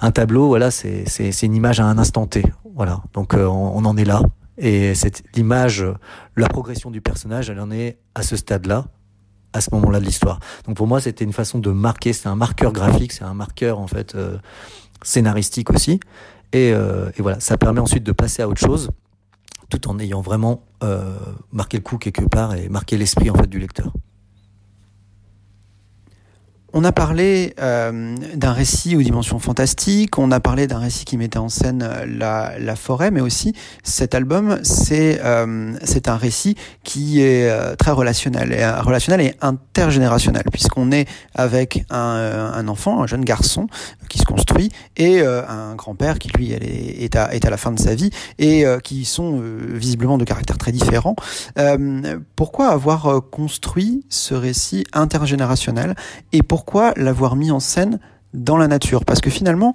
un 0.00 0.12
tableau, 0.12 0.46
voilà, 0.46 0.70
c'est 0.70 1.42
une 1.42 1.56
image 1.56 1.80
à 1.80 1.86
un 1.86 1.98
instant 1.98 2.26
T, 2.26 2.44
voilà. 2.76 3.02
Donc 3.14 3.34
euh, 3.34 3.46
on, 3.46 3.72
on 3.76 3.84
en 3.84 3.96
est 3.96 4.04
là. 4.04 4.22
Et 4.56 4.94
cette 4.94 5.24
l'image, 5.34 5.84
la 6.36 6.46
progression 6.48 6.92
du 6.92 7.00
personnage, 7.00 7.50
elle 7.50 7.58
en 7.58 7.72
est 7.72 7.98
à 8.14 8.22
ce 8.22 8.36
stade-là 8.36 8.84
à 9.56 9.60
ce 9.60 9.70
moment-là 9.72 10.00
de 10.00 10.04
l'histoire. 10.04 10.38
Donc 10.66 10.76
pour 10.76 10.86
moi, 10.86 11.00
c'était 11.00 11.24
une 11.24 11.32
façon 11.32 11.58
de 11.58 11.70
marquer, 11.70 12.12
c'est 12.12 12.28
un 12.28 12.36
marqueur 12.36 12.72
graphique, 12.72 13.12
c'est 13.12 13.24
un 13.24 13.34
marqueur 13.34 13.78
en 13.78 13.86
fait 13.86 14.14
euh, 14.14 14.36
scénaristique 15.02 15.70
aussi. 15.70 16.00
Et, 16.52 16.72
euh, 16.72 17.10
et, 17.16 17.22
voilà, 17.22 17.40
ça 17.40 17.58
permet 17.58 17.80
ensuite 17.80 18.04
de 18.04 18.12
passer 18.12 18.42
à 18.42 18.48
autre 18.48 18.60
chose, 18.60 18.90
tout 19.68 19.88
en 19.88 19.98
ayant 19.98 20.20
vraiment 20.20 20.62
euh, 20.84 21.16
marqué 21.52 21.76
le 21.76 21.82
coup 21.82 21.98
quelque 21.98 22.22
part 22.22 22.54
et 22.54 22.68
marqué 22.68 22.96
l'esprit 22.96 23.30
en 23.30 23.34
fait 23.34 23.48
du 23.48 23.58
lecteur. 23.58 23.92
On 26.78 26.84
a 26.84 26.92
parlé 26.92 27.54
euh, 27.58 28.14
d'un 28.34 28.52
récit 28.52 28.96
aux 28.96 29.00
dimensions 29.00 29.38
fantastiques, 29.38 30.18
on 30.18 30.30
a 30.30 30.40
parlé 30.40 30.66
d'un 30.66 30.78
récit 30.78 31.06
qui 31.06 31.16
mettait 31.16 31.38
en 31.38 31.48
scène 31.48 31.82
euh, 31.82 32.04
la, 32.06 32.52
la 32.58 32.76
forêt, 32.76 33.10
mais 33.10 33.22
aussi 33.22 33.54
cet 33.82 34.14
album, 34.14 34.58
c'est 34.62 35.18
euh, 35.24 35.72
un 36.06 36.16
récit 36.18 36.54
qui 36.84 37.22
est 37.22 37.48
euh, 37.48 37.76
très 37.76 37.92
relationnel, 37.92 38.52
et, 38.52 38.68
relationnel 38.68 39.26
et 39.26 39.34
intergénérationnel, 39.40 40.42
puisqu'on 40.52 40.92
est 40.92 41.08
avec 41.34 41.86
un, 41.88 42.52
un, 42.54 42.68
enfant, 42.68 43.02
un 43.02 43.06
jeune 43.06 43.24
garçon 43.24 43.68
qui 44.10 44.18
se 44.18 44.24
construit, 44.24 44.70
et 44.98 45.22
un 45.22 45.74
grand-père 45.76 46.18
qui 46.18 46.28
lui 46.28 46.52
est, 46.52 47.02
est, 47.02 47.16
à, 47.16 47.34
est 47.34 47.44
à 47.46 47.50
la 47.50 47.56
fin 47.56 47.72
de 47.72 47.80
sa 47.80 47.94
vie, 47.94 48.10
et 48.38 48.64
qui 48.84 49.04
sont 49.04 49.42
visiblement 49.42 50.16
de 50.16 50.24
caractères 50.24 50.58
très 50.58 50.72
différents. 50.72 51.16
pourquoi 52.36 52.68
avoir 52.68 53.20
construit 53.30 54.04
ce 54.08 54.34
récit 54.34 54.84
intergénérationnel 54.92 55.96
et 56.32 56.42
pourquoi 56.42 56.65
pourquoi 56.66 56.94
l'avoir 56.96 57.36
mis 57.36 57.52
en 57.52 57.60
scène 57.60 58.00
dans 58.34 58.56
la 58.56 58.66
nature. 58.66 59.04
Parce 59.04 59.20
que 59.20 59.30
finalement, 59.30 59.72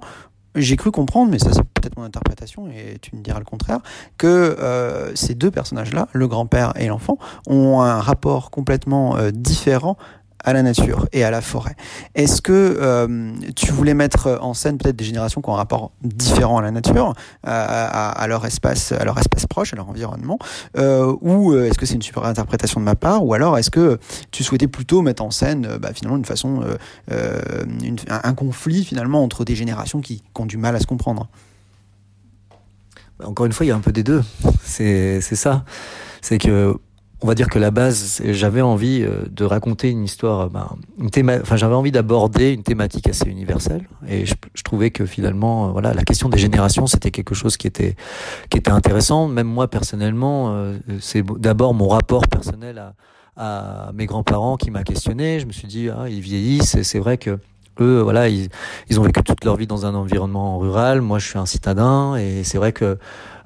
j'ai 0.54 0.76
cru 0.76 0.90
comprendre, 0.90 1.30
mais 1.30 1.38
ça 1.38 1.50
c'est 1.52 1.64
peut-être 1.64 1.96
mon 1.96 2.04
interprétation 2.04 2.68
et 2.68 2.98
tu 3.00 3.16
me 3.16 3.22
diras 3.22 3.38
le 3.38 3.46
contraire, 3.46 3.80
que 4.18 4.26
euh, 4.26 5.14
ces 5.14 5.34
deux 5.34 5.50
personnages-là, 5.50 6.08
le 6.12 6.28
grand-père 6.28 6.74
et 6.76 6.88
l'enfant, 6.88 7.16
ont 7.46 7.80
un 7.80 7.98
rapport 7.98 8.50
complètement 8.50 9.16
euh, 9.16 9.30
différent 9.30 9.96
à 10.44 10.52
la 10.52 10.62
nature 10.62 11.06
et 11.12 11.24
à 11.24 11.30
la 11.30 11.40
forêt. 11.40 11.76
Est-ce 12.14 12.42
que 12.42 12.52
euh, 12.52 13.32
tu 13.56 13.72
voulais 13.72 13.94
mettre 13.94 14.38
en 14.40 14.54
scène 14.54 14.78
peut-être 14.78 14.96
des 14.96 15.04
générations 15.04 15.40
qui 15.40 15.48
ont 15.48 15.54
un 15.54 15.58
rapport 15.58 15.92
différent 16.02 16.58
à 16.58 16.62
la 16.62 16.70
nature, 16.70 17.14
à, 17.42 18.10
à, 18.10 18.26
leur 18.26 18.44
espace, 18.44 18.92
à 18.92 19.04
leur 19.04 19.18
espace 19.18 19.46
proche, 19.46 19.72
à 19.72 19.76
leur 19.76 19.88
environnement, 19.88 20.38
euh, 20.76 21.14
ou 21.20 21.52
euh, 21.52 21.66
est-ce 21.66 21.78
que 21.78 21.86
c'est 21.86 21.94
une 21.94 22.02
super 22.02 22.24
interprétation 22.24 22.80
de 22.80 22.84
ma 22.84 22.94
part, 22.94 23.24
ou 23.24 23.34
alors 23.34 23.58
est-ce 23.58 23.70
que 23.70 23.98
tu 24.30 24.42
souhaitais 24.44 24.68
plutôt 24.68 25.02
mettre 25.02 25.22
en 25.22 25.30
scène 25.30 25.66
euh, 25.66 25.78
bah, 25.78 25.90
finalement 25.94 26.16
une 26.16 26.24
façon, 26.24 26.64
euh, 27.10 27.40
un 28.08 28.34
conflit 28.34 28.84
finalement 28.84 29.22
entre 29.22 29.44
des 29.44 29.54
générations 29.54 30.00
qui, 30.00 30.22
qui 30.34 30.42
ont 30.42 30.46
du 30.46 30.56
mal 30.56 30.76
à 30.76 30.80
se 30.80 30.86
comprendre? 30.86 31.28
Encore 33.22 33.46
une 33.46 33.52
fois, 33.52 33.64
il 33.64 33.68
y 33.68 33.72
a 33.72 33.76
un 33.76 33.80
peu 33.80 33.92
des 33.92 34.02
deux. 34.02 34.22
C'est 34.64 35.20
ça. 35.20 35.64
C'est 36.20 36.38
que 36.38 36.76
on 37.22 37.26
va 37.26 37.34
dire 37.34 37.48
que 37.48 37.58
la 37.58 37.70
base, 37.70 38.20
j'avais 38.24 38.60
envie 38.60 39.02
euh, 39.02 39.24
de 39.30 39.44
raconter 39.44 39.90
une 39.90 40.04
histoire, 40.04 40.40
euh, 40.40 40.48
ben, 40.48 40.76
une 40.98 41.10
théma, 41.10 41.38
enfin 41.40 41.56
j'avais 41.56 41.74
envie 41.74 41.92
d'aborder 41.92 42.52
une 42.52 42.62
thématique 42.62 43.08
assez 43.08 43.28
universelle, 43.28 43.86
et 44.08 44.26
je, 44.26 44.34
trouvais 44.64 44.90
que 44.90 45.06
finalement, 45.06 45.68
euh, 45.68 45.72
voilà, 45.72 45.94
la 45.94 46.02
question 46.02 46.28
des 46.28 46.38
générations, 46.38 46.86
c'était 46.86 47.10
quelque 47.10 47.34
chose 47.34 47.56
qui 47.56 47.66
était 47.66 47.96
qui 48.50 48.58
était 48.58 48.70
intéressant. 48.70 49.28
Même 49.28 49.46
moi 49.46 49.68
personnellement, 49.68 50.72
c'est 51.00 51.24
d'abord 51.38 51.74
mon 51.74 51.88
rapport 51.88 52.26
personnel 52.26 52.78
à, 52.78 52.94
à 53.36 53.92
mes 53.92 54.06
grands-parents 54.06 54.56
qui 54.56 54.70
m'a 54.70 54.82
questionné. 54.82 55.40
Je 55.40 55.46
me 55.46 55.52
suis 55.52 55.68
dit, 55.68 55.88
ah, 55.88 56.08
ils 56.08 56.20
vieillissent, 56.20 56.74
et 56.74 56.84
c'est 56.84 56.98
vrai 56.98 57.18
que 57.18 57.38
eux, 57.80 58.00
voilà, 58.00 58.28
ils, 58.28 58.48
ils 58.88 59.00
ont 59.00 59.02
vécu 59.02 59.22
toute 59.22 59.44
leur 59.44 59.56
vie 59.56 59.66
dans 59.66 59.86
un 59.86 59.94
environnement 59.94 60.58
rural. 60.58 61.00
Moi, 61.00 61.18
je 61.18 61.28
suis 61.28 61.38
un 61.38 61.46
citadin, 61.46 62.16
et 62.16 62.44
c'est 62.44 62.58
vrai 62.58 62.72
que 62.72 62.98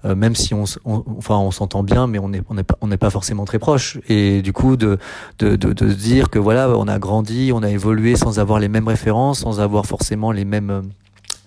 euh, 0.06 0.14
même 0.14 0.34
si 0.34 0.54
on, 0.54 0.64
enfin 0.84 1.36
on 1.36 1.50
s'entend 1.50 1.82
bien, 1.82 2.06
mais 2.06 2.18
on 2.18 2.28
n'est 2.28 2.42
on 2.48 2.54
n'est 2.54 2.62
pas 2.62 2.76
on 2.80 2.86
n'est 2.86 2.96
pas 2.96 3.10
forcément 3.10 3.44
très 3.44 3.58
proche. 3.58 3.98
Et 4.08 4.42
du 4.42 4.52
coup, 4.52 4.76
de, 4.76 4.98
de 5.38 5.56
de 5.56 5.92
dire 5.92 6.30
que 6.30 6.38
voilà, 6.38 6.70
on 6.70 6.86
a 6.86 6.98
grandi, 6.98 7.50
on 7.52 7.62
a 7.62 7.70
évolué 7.70 8.16
sans 8.16 8.38
avoir 8.38 8.60
les 8.60 8.68
mêmes 8.68 8.88
références, 8.88 9.40
sans 9.40 9.60
avoir 9.60 9.86
forcément 9.86 10.32
les 10.32 10.44
mêmes 10.44 10.70
euh, 10.70 10.82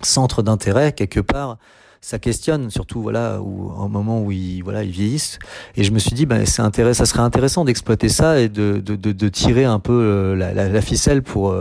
centres 0.01 0.43
d'intérêt 0.43 0.91
quelque 0.93 1.19
part 1.19 1.57
ça 2.01 2.17
questionne, 2.17 2.69
surtout 2.69 3.01
voilà, 3.01 3.41
au 3.41 3.89
moment 3.89 4.21
où 4.21 4.31
ils, 4.31 4.61
voilà, 4.61 4.83
ils 4.83 4.91
vieillissent. 4.91 5.37
Et 5.75 5.83
je 5.83 5.91
me 5.91 5.99
suis 5.99 6.13
dit, 6.13 6.25
ben, 6.25 6.45
c'est 6.45 6.61
intéressant, 6.61 6.99
ça 6.99 7.05
serait 7.05 7.23
intéressant 7.23 7.65
d'exploiter 7.65 8.07
ça 8.07 8.39
et 8.39 8.47
de, 8.47 8.77
de, 8.77 8.95
de, 8.95 9.27
tirer 9.27 9.65
un 9.65 9.79
peu 9.79 9.91
euh, 9.91 10.35
la, 10.53 10.81
ficelle 10.81 11.21
pour 11.23 11.53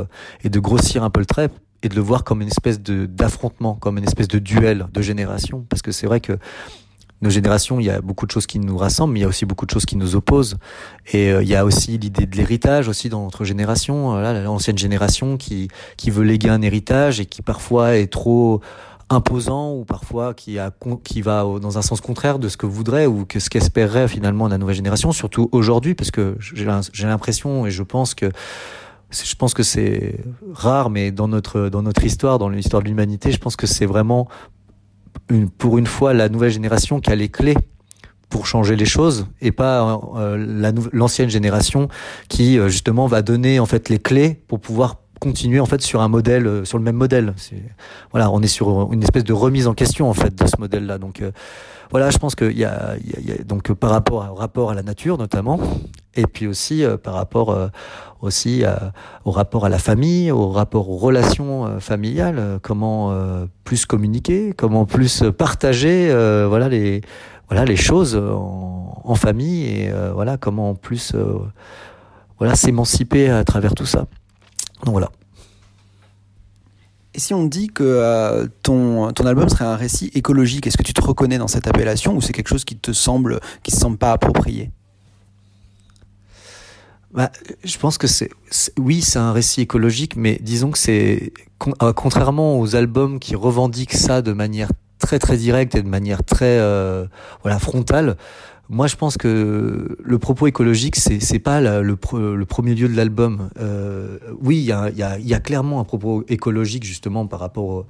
et 0.44 0.48
de 0.48 0.61
grossir 0.61 1.02
un 1.02 1.11
peu 1.11 1.18
le 1.18 1.26
trait 1.26 1.50
et 1.82 1.88
de 1.88 1.94
le 1.94 2.00
voir 2.00 2.24
comme 2.24 2.42
une 2.42 2.48
espèce 2.48 2.80
de 2.80 3.06
d'affrontement, 3.06 3.74
comme 3.74 3.98
une 3.98 4.04
espèce 4.04 4.28
de 4.28 4.38
duel 4.38 4.87
de 4.92 5.02
génération. 5.02 5.64
Parce 5.68 5.82
que 5.82 5.92
c'est 5.92 6.06
vrai 6.06 6.20
que 6.20 6.38
nos 7.20 7.31
générations, 7.31 7.81
il 7.81 7.87
y 7.87 7.90
a 7.90 8.00
beaucoup 8.00 8.26
de 8.26 8.31
choses 8.31 8.46
qui 8.46 8.59
nous 8.59 8.76
rassemblent, 8.76 9.12
mais 9.12 9.20
il 9.20 9.22
y 9.22 9.26
a 9.26 9.28
aussi 9.28 9.44
beaucoup 9.44 9.66
de 9.66 9.70
choses 9.70 9.87
qui 9.87 9.96
nous 9.96 10.14
opposent. 10.14 10.57
Et 11.12 11.31
euh, 11.33 11.42
il 11.42 11.48
y 11.48 11.57
a 11.57 11.64
aussi 11.64 11.98
l'idée 11.98 12.26
de 12.26 12.37
l'héritage 12.37 12.88
aussi 12.88 13.09
dans 13.09 13.24
notre 13.24 13.44
génération, 13.44 14.16
euh, 14.16 14.44
l'ancienne 14.44 14.78
génération 14.78 15.37
qui 15.37 15.68
veut 16.07 16.24
léguer 16.24 16.50
un 16.50 16.62
héritage 16.62 17.20
et 17.20 17.26
qui 17.26 17.42
parfois 17.42 17.96
est 17.96 18.07
trop 18.07 18.61
imposant 19.11 19.72
ou 19.72 19.85
parfois 19.85 20.35
qui 20.35 21.22
va 21.22 21.44
dans 21.61 21.78
un 21.78 21.83
sens 21.83 22.00
contraire 22.00 22.38
de 22.38 22.48
ce 22.48 22.57
que 22.57 22.66
voudrait 22.66 23.07
ou 23.07 23.24
que 23.24 23.40
ce 23.40 23.48
qu'espérerait 23.48 24.09
finalement 24.09 24.48
la 24.48 24.59
nouvelle 24.59 24.76
génération, 24.76 25.12
surtout 25.12 25.48
aujourd'hui, 25.52 25.94
parce 25.94 26.11
que 26.11 26.37
j'ai 26.40 27.07
l'impression 27.07 27.66
et 27.66 27.70
je 27.70 27.83
pense 27.83 28.14
que 28.14 28.31
je 29.11 29.35
pense 29.37 29.54
que 29.54 29.62
c'est 29.62 30.20
rare, 30.52 30.90
mais 30.90 31.11
dans 31.11 31.28
notre 31.28 31.70
dans 31.70 31.83
notre 31.83 32.04
histoire, 32.04 32.38
dans 32.38 32.50
l'histoire 32.50 32.83
de 32.83 32.88
l'humanité, 32.88 33.33
je 33.33 33.38
pense 33.38 33.57
que 33.57 33.66
c'est 33.66 33.87
vraiment 33.87 34.28
pour 35.59 35.78
une 35.78 35.87
fois 35.87 36.14
la 36.14 36.28
nouvelle 36.28 36.50
génération 36.50 37.00
qui 37.00 37.11
a 37.11 37.14
les 37.14 37.28
clés 37.28 37.57
pour 38.28 38.46
changer 38.46 38.76
les 38.76 38.85
choses 38.85 39.26
et 39.40 39.52
pas 39.52 40.00
euh, 40.16 40.72
l'ancienne 40.92 41.31
génération 41.31 41.88
qui 42.28 42.59
euh, 42.59 42.68
justement 42.68 43.07
va 43.07 43.22
donner 43.22 43.59
en 43.59 43.66
fait 43.66 43.88
les 43.88 43.98
clés 43.98 44.40
pour 44.48 44.61
pouvoir 44.61 44.96
continuer 45.20 45.61
en 45.61 45.66
fait 45.66 45.81
sur 45.81 46.00
un 46.00 46.09
modèle 46.09 46.46
euh, 46.46 46.64
sur 46.64 46.78
le 46.78 46.85
même 46.85 46.96
modèle. 46.96 47.35
Voilà 48.12 48.31
on 48.31 48.42
est 48.42 48.48
sur 48.48 48.92
une 48.92 49.02
espèce 49.02 49.24
de 49.24 49.33
remise 49.33 49.66
en 49.66 49.74
question 49.74 50.11
en 50.11 50.14
fait 50.14 50.35
de 50.35 50.46
ce 50.46 50.59
modèle 50.59 50.87
là 50.87 50.98
donc 50.98 51.22
voilà 51.90 52.11
je 52.11 52.18
pense 52.18 52.35
qu'il 52.35 52.53
y 52.53 52.61
y, 52.61 52.61
y 52.61 52.64
a, 52.64 53.44
donc 53.44 53.72
par 53.72 53.90
rapport 53.90 54.29
au 54.31 54.35
rapport 54.35 54.70
à 54.70 54.74
la 54.74 54.83
nature 54.83 55.18
notamment 55.18 55.59
et 56.14 56.27
puis 56.27 56.46
aussi 56.46 56.85
euh, 56.85 56.96
par 56.96 57.14
rapport 57.14 57.57
aussi 58.20 58.64
au 59.24 59.31
rapport 59.31 59.64
à 59.66 59.68
la 59.68 59.79
famille 59.79 60.31
au 60.31 60.48
rapport 60.48 60.90
aux 60.90 60.96
relations 60.96 61.81
familiales 61.81 62.59
comment 62.62 63.16
plus 63.64 63.87
communiquer 63.87 64.53
comment 64.57 64.87
plus 64.87 65.22
partager 65.37 66.09
voilà 66.48 66.68
les 66.68 67.03
voilà 67.48 67.64
les 67.64 67.77
choses 67.77 68.16
en, 68.16 69.01
en 69.05 69.14
famille 69.14 69.64
et 69.66 69.92
voilà 70.14 70.37
comment 70.37 70.74
plus 70.74 71.14
voilà 72.38 72.57
s'émanciper 72.57 73.31
à 73.31 73.44
travers 73.44 73.74
tout 73.74 73.87
ça 73.87 74.07
donc 74.85 74.92
voilà. 74.92 75.11
Et 77.18 77.20
si 77.20 77.35
on 77.35 77.46
dit 77.46 77.66
que 77.66 77.83
euh, 77.83 78.46
ton, 78.62 79.12
ton 79.12 79.26
album 79.26 79.48
serait 79.48 79.64
un 79.64 79.74
récit 79.74 80.09
écologique, 80.14 80.68
est-ce 80.68 80.76
que 80.76 80.85
tu 80.85 80.94
te 80.94 81.00
reconnais 81.00 81.37
dans 81.37 81.48
cette 81.48 81.66
appellation 81.66 82.14
ou 82.14 82.20
c'est 82.20 82.33
quelque 82.33 82.46
chose 82.46 82.64
qui 82.64 82.76
te 82.76 82.92
semble, 82.92 83.40
qui 83.64 83.72
se 83.72 83.76
semble 83.78 83.98
pas 83.98 84.12
approprié? 84.12 84.70
Bah, 87.12 87.33
je 87.64 87.76
pense 87.76 87.98
que 87.98 88.07
c'est 88.07 88.31
oui, 88.78 89.02
c'est 89.02 89.18
un 89.18 89.33
récit 89.33 89.62
écologique, 89.62 90.14
mais 90.14 90.38
disons 90.40 90.70
que 90.70 90.78
c'est 90.78 91.33
euh, 91.83 91.92
contrairement 91.92 92.61
aux 92.61 92.76
albums 92.76 93.18
qui 93.18 93.35
revendiquent 93.35 93.94
ça 93.94 94.22
de 94.22 94.33
manière 94.33 94.70
très 95.00 95.18
très 95.18 95.37
directe 95.37 95.74
et 95.74 95.83
de 95.83 95.88
manière 95.88 96.22
très 96.22 96.61
euh, 96.61 97.04
voilà 97.42 97.59
frontale. 97.59 98.16
Moi, 98.70 98.87
je 98.87 98.96
pense 98.96 99.16
que 99.16 99.96
le 99.98 100.18
propos 100.18 100.46
écologique, 100.46 100.96
c'est 100.96 101.38
pas 101.38 101.61
le, 101.61 101.83
le, 101.83 102.44
premier 102.44 102.74
lieu 102.74 102.87
de 102.88 102.94
l'album. 102.94 103.48
Euh, 103.59 104.18
oui, 104.42 104.59
il 104.59 104.64
y 104.66 104.72
a, 104.72 105.40
clairement 105.40 105.81
un 105.81 105.85
propos 105.85 106.22
écologique 106.28 106.85
justement 106.85 107.26
par 107.26 107.40
rapport 107.40 107.87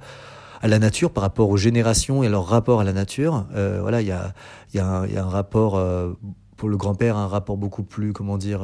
à 0.61 0.67
la 0.69 0.79
nature, 0.79 1.11
par 1.11 1.23
rapport 1.23 1.49
aux 1.49 1.57
générations 1.57 2.23
et 2.23 2.29
leur 2.29 2.45
rapport 2.45 2.79
à 2.79 2.85
la 2.85 2.93
nature. 2.93 3.45
Euh, 3.55 3.79
voilà, 3.81 4.01
il 4.01 4.07
y 4.07 4.79
a 4.79 4.93
un 5.01 5.29
rapport 5.29 5.75
euh, 5.75 6.13
pour 6.55 6.69
le 6.69 6.77
grand-père, 6.77 7.17
un 7.17 7.27
rapport 7.27 7.57
beaucoup 7.57 7.83
plus, 7.83 8.13
comment 8.13 8.37
dire, 8.37 8.61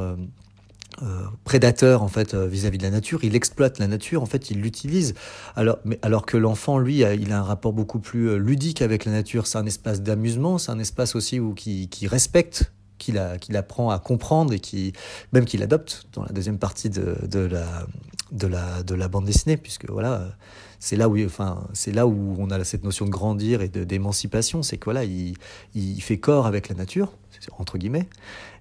euh, 1.02 1.26
prédateur 1.44 2.02
en 2.02 2.08
fait 2.08 2.32
euh, 2.32 2.46
vis-à-vis 2.46 2.78
-vis 2.78 2.80
de 2.80 2.84
la 2.84 2.90
nature, 2.90 3.22
il 3.22 3.36
exploite 3.36 3.78
la 3.78 3.86
nature, 3.86 4.22
en 4.22 4.26
fait 4.26 4.50
il 4.50 4.62
l'utilise. 4.62 5.14
Alors, 5.54 5.78
mais, 5.84 5.98
alors 6.02 6.24
que 6.24 6.38
l'enfant, 6.38 6.78
lui, 6.78 7.00
il 7.00 7.32
a 7.32 7.38
un 7.38 7.42
rapport 7.42 7.74
beaucoup 7.74 7.98
plus 7.98 8.30
euh, 8.30 8.36
ludique 8.36 8.80
avec 8.80 9.04
la 9.04 9.12
nature. 9.12 9.46
C'est 9.46 9.58
un 9.58 9.66
espace 9.66 10.00
d'amusement, 10.00 10.58
c'est 10.58 10.72
un 10.72 10.78
espace 10.78 11.14
aussi 11.14 11.38
où 11.38 11.54
qui, 11.54 11.88
respecte 12.06 12.72
qu'il 12.98 13.20
qu'il 13.40 13.56
apprend 13.58 13.90
à 13.90 13.98
comprendre 13.98 14.54
et 14.54 14.60
qui 14.60 14.94
même 15.32 15.44
qu'il 15.44 15.62
adopte 15.62 16.06
dans 16.14 16.22
la 16.22 16.32
deuxième 16.32 16.58
partie 16.58 16.88
de, 16.88 17.14
la, 17.32 17.86
de, 18.32 18.46
la, 18.46 18.82
de 18.82 18.94
la 18.94 19.08
bande 19.08 19.26
dessinée 19.26 19.58
puisque 19.58 19.90
voilà 19.90 20.34
c'est 20.78 20.96
là 20.96 21.06
où 21.06 21.22
enfin 21.22 21.66
c'est 21.74 21.92
là 21.92 22.06
où 22.06 22.36
on 22.38 22.50
a 22.50 22.64
cette 22.64 22.84
notion 22.84 23.04
de 23.04 23.10
grandir 23.10 23.60
et 23.60 23.68
d'émancipation 23.68 24.62
c'est 24.62 24.78
que 24.78 24.84
voilà 24.84 25.04
il, 25.04 25.34
il 25.74 26.00
fait 26.00 26.18
corps 26.18 26.46
avec 26.46 26.70
la 26.70 26.74
nature 26.74 27.12
entre 27.58 27.76
guillemets 27.76 28.08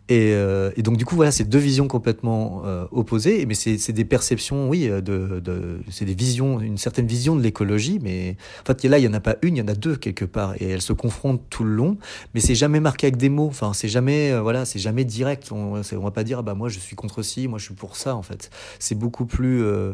et, 0.08 0.34
euh, 0.34 0.72
et, 0.76 0.84
donc 0.84 0.98
du 0.98 1.06
coup 1.06 1.16
voilà, 1.16 1.32
c'est 1.32 1.46
deux 1.46 1.60
visions 1.60 1.88
complètement 1.88 2.62
euh, 2.66 2.86
opposées, 2.92 3.46
mais 3.46 3.56
c'est 3.56 3.92
des 3.92 4.06
perceptions, 4.06 4.70
oui, 4.70 4.88
de, 4.88 5.02
de 5.40 5.80
c'est 5.90 6.06
des 6.06 6.14
visions, 6.14 6.60
une 6.60 6.78
certaine 6.78 7.08
vision 7.08 7.36
de 7.36 7.42
l'écologie, 7.42 8.00
mais 8.02 8.38
en 8.62 8.66
fait 8.66 8.84
là 8.84 9.00
il 9.00 9.04
y 9.04 9.08
en 9.08 9.14
a 9.14 9.20
pas 9.20 9.38
une, 9.42 9.56
il 9.56 9.60
y 9.60 9.64
en 9.64 9.68
a 9.68 9.74
deux 9.74 9.96
quelque 9.96 10.26
part, 10.26 10.54
et 10.62 10.70
elles 10.70 10.82
se 10.82 10.94
confrontent 10.94 11.42
tout 11.50 11.64
le 11.64 11.74
long, 11.74 11.98
mais 12.34 12.40
c'est 12.40 12.56
jamais 12.56 12.80
marqué 12.80 13.08
avec 13.08 13.18
des 13.18 13.30
mots, 13.30 13.48
enfin 13.48 13.74
c'est 13.74 13.88
jamais, 13.88 14.32
euh, 14.32 14.42
voilà, 14.42 14.66
c'est 14.66 14.80
jamais 14.80 15.06
direct. 15.06 15.52
On, 15.52 15.74
on 15.76 16.00
va 16.00 16.12
pas 16.12 16.24
dire 16.24 16.40
ah 16.40 16.44
bah 16.44 16.54
moi 16.54 16.70
je 16.70 16.80
suis 16.80 16.96
contre 16.96 17.22
ci, 17.22 17.48
moi 17.48 17.60
je 17.60 17.66
suis 17.66 17.74
pour 17.74 17.96
ça 17.96 18.16
en 18.16 18.22
fait. 18.22 18.50
C'est 18.80 18.96
beaucoup 18.96 19.26
plus, 19.26 19.64
euh, 19.64 19.94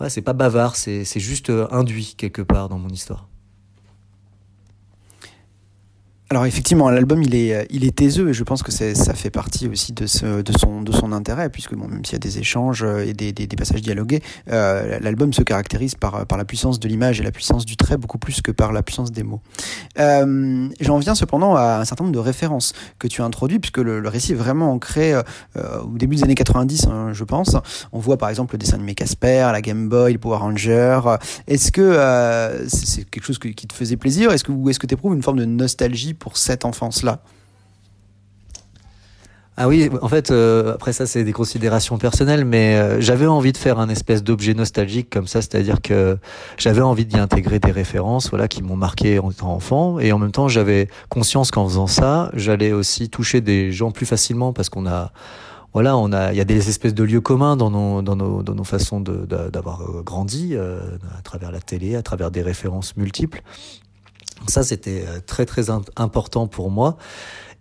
ouais, 0.00 0.10
c'est 0.10 0.22
pas 0.22 0.32
bavard, 0.32 0.76
c'est 0.76 1.04
juste 1.20 1.50
euh, 1.50 1.66
induit 1.70 2.14
quelque 2.16 2.42
part 2.42 2.68
dans 2.68 2.78
mon 2.78 2.88
histoire. 2.88 3.28
Alors 6.30 6.44
effectivement, 6.44 6.90
l'album 6.90 7.22
il 7.22 7.34
est 7.34 7.66
il 7.70 7.86
est 7.86 7.96
taiseux 7.96 8.28
et 8.28 8.32
je 8.34 8.44
pense 8.44 8.62
que 8.62 8.70
ça 8.70 9.14
fait 9.14 9.30
partie 9.30 9.66
aussi 9.66 9.94
de 9.94 10.06
ce 10.06 10.42
de 10.42 10.52
son 10.58 10.82
de 10.82 10.92
son 10.92 11.12
intérêt 11.12 11.48
puisque 11.48 11.74
bon 11.74 11.88
même 11.88 12.04
s'il 12.04 12.12
y 12.12 12.16
a 12.16 12.18
des 12.18 12.38
échanges 12.38 12.82
euh, 12.82 13.06
et 13.06 13.14
des, 13.14 13.32
des, 13.32 13.46
des 13.46 13.56
passages 13.56 13.80
dialogués, 13.80 14.22
euh, 14.52 14.98
l'album 15.00 15.32
se 15.32 15.40
caractérise 15.40 15.94
par 15.94 16.26
par 16.26 16.36
la 16.36 16.44
puissance 16.44 16.80
de 16.80 16.86
l'image 16.86 17.18
et 17.18 17.22
la 17.22 17.30
puissance 17.30 17.64
du 17.64 17.78
trait 17.78 17.96
beaucoup 17.96 18.18
plus 18.18 18.42
que 18.42 18.50
par 18.50 18.72
la 18.72 18.82
puissance 18.82 19.10
des 19.10 19.22
mots. 19.22 19.40
Euh, 19.98 20.68
J'en 20.80 20.98
viens 20.98 21.14
cependant 21.14 21.56
à 21.56 21.78
un 21.80 21.84
certain 21.86 22.04
nombre 22.04 22.14
de 22.14 22.20
références 22.20 22.74
que 22.98 23.08
tu 23.08 23.22
as 23.22 23.24
introduit 23.24 23.58
puisque 23.58 23.78
le, 23.78 23.98
le 24.00 24.08
récit 24.10 24.32
est 24.32 24.34
vraiment 24.34 24.70
ancré 24.70 25.14
euh, 25.14 25.22
au 25.82 25.96
début 25.96 26.16
des 26.16 26.24
années 26.24 26.34
90, 26.34 26.88
hein, 26.88 27.12
je 27.14 27.24
pense. 27.24 27.56
On 27.92 28.00
voit 28.00 28.18
par 28.18 28.28
exemple 28.28 28.52
le 28.52 28.58
dessin 28.58 28.74
animé 28.74 28.94
Casper, 28.94 29.48
la 29.50 29.62
Game 29.62 29.88
Boy, 29.88 30.12
le 30.12 30.18
Power 30.18 30.36
Ranger. 30.36 31.00
Est-ce 31.46 31.72
que 31.72 31.80
euh, 31.80 32.68
c'est 32.68 33.08
quelque 33.08 33.24
chose 33.24 33.38
qui 33.38 33.54
te 33.54 33.72
faisait 33.72 33.96
plaisir? 33.96 34.30
Est-ce 34.30 34.44
que 34.44 34.52
ou 34.52 34.68
est-ce 34.68 34.78
que 34.78 34.86
tu 34.86 34.92
éprouves 34.92 35.14
une 35.14 35.22
forme 35.22 35.38
de 35.38 35.46
nostalgie 35.46 36.16
pour 36.18 36.36
cette 36.36 36.64
enfance-là 36.64 37.20
ah 39.60 39.66
oui, 39.66 39.90
en 40.02 40.08
fait, 40.08 40.30
euh, 40.30 40.74
après 40.74 40.92
ça, 40.92 41.04
c'est 41.04 41.24
des 41.24 41.32
considérations 41.32 41.98
personnelles, 41.98 42.44
mais 42.44 42.76
euh, 42.76 43.00
j'avais 43.00 43.26
envie 43.26 43.50
de 43.50 43.56
faire 43.56 43.80
un 43.80 43.88
espèce 43.88 44.22
d'objet 44.22 44.54
nostalgique 44.54 45.10
comme 45.10 45.26
ça, 45.26 45.42
c'est-à-dire 45.42 45.82
que 45.82 46.16
j'avais 46.58 46.80
envie 46.80 47.04
d'y 47.04 47.18
intégrer 47.18 47.58
des 47.58 47.72
références, 47.72 48.30
voilà, 48.30 48.46
qui 48.46 48.62
m'ont 48.62 48.76
marqué 48.76 49.18
en 49.18 49.32
étant 49.32 49.52
enfant, 49.52 49.98
et 49.98 50.12
en 50.12 50.20
même 50.20 50.30
temps, 50.30 50.46
j'avais 50.46 50.86
conscience 51.08 51.50
qu'en 51.50 51.66
faisant 51.66 51.88
ça, 51.88 52.30
j'allais 52.34 52.70
aussi 52.70 53.10
toucher 53.10 53.40
des 53.40 53.72
gens 53.72 53.90
plus 53.90 54.06
facilement 54.06 54.52
parce 54.52 54.68
qu'on 54.68 54.86
a, 54.86 55.10
voilà, 55.74 55.96
on 55.96 56.12
a, 56.12 56.32
il 56.32 56.38
y 56.38 56.40
a 56.40 56.44
des 56.44 56.68
espèces 56.68 56.94
de 56.94 57.02
lieux 57.02 57.20
communs 57.20 57.56
dans 57.56 57.72
nos, 57.72 58.00
dans 58.00 58.14
nos, 58.14 58.44
dans 58.44 58.54
nos 58.54 58.62
façons 58.62 59.00
d'avoir 59.00 59.80
de, 59.80 60.02
grandi 60.02 60.50
euh, 60.52 60.78
à 61.18 61.22
travers 61.22 61.50
la 61.50 61.60
télé, 61.60 61.96
à 61.96 62.02
travers 62.02 62.30
des 62.30 62.42
références 62.42 62.96
multiples. 62.96 63.42
Ça, 64.46 64.62
c'était 64.62 65.04
euh, 65.06 65.20
très 65.24 65.46
très 65.46 65.70
important 65.96 66.46
pour 66.46 66.70
moi. 66.70 66.96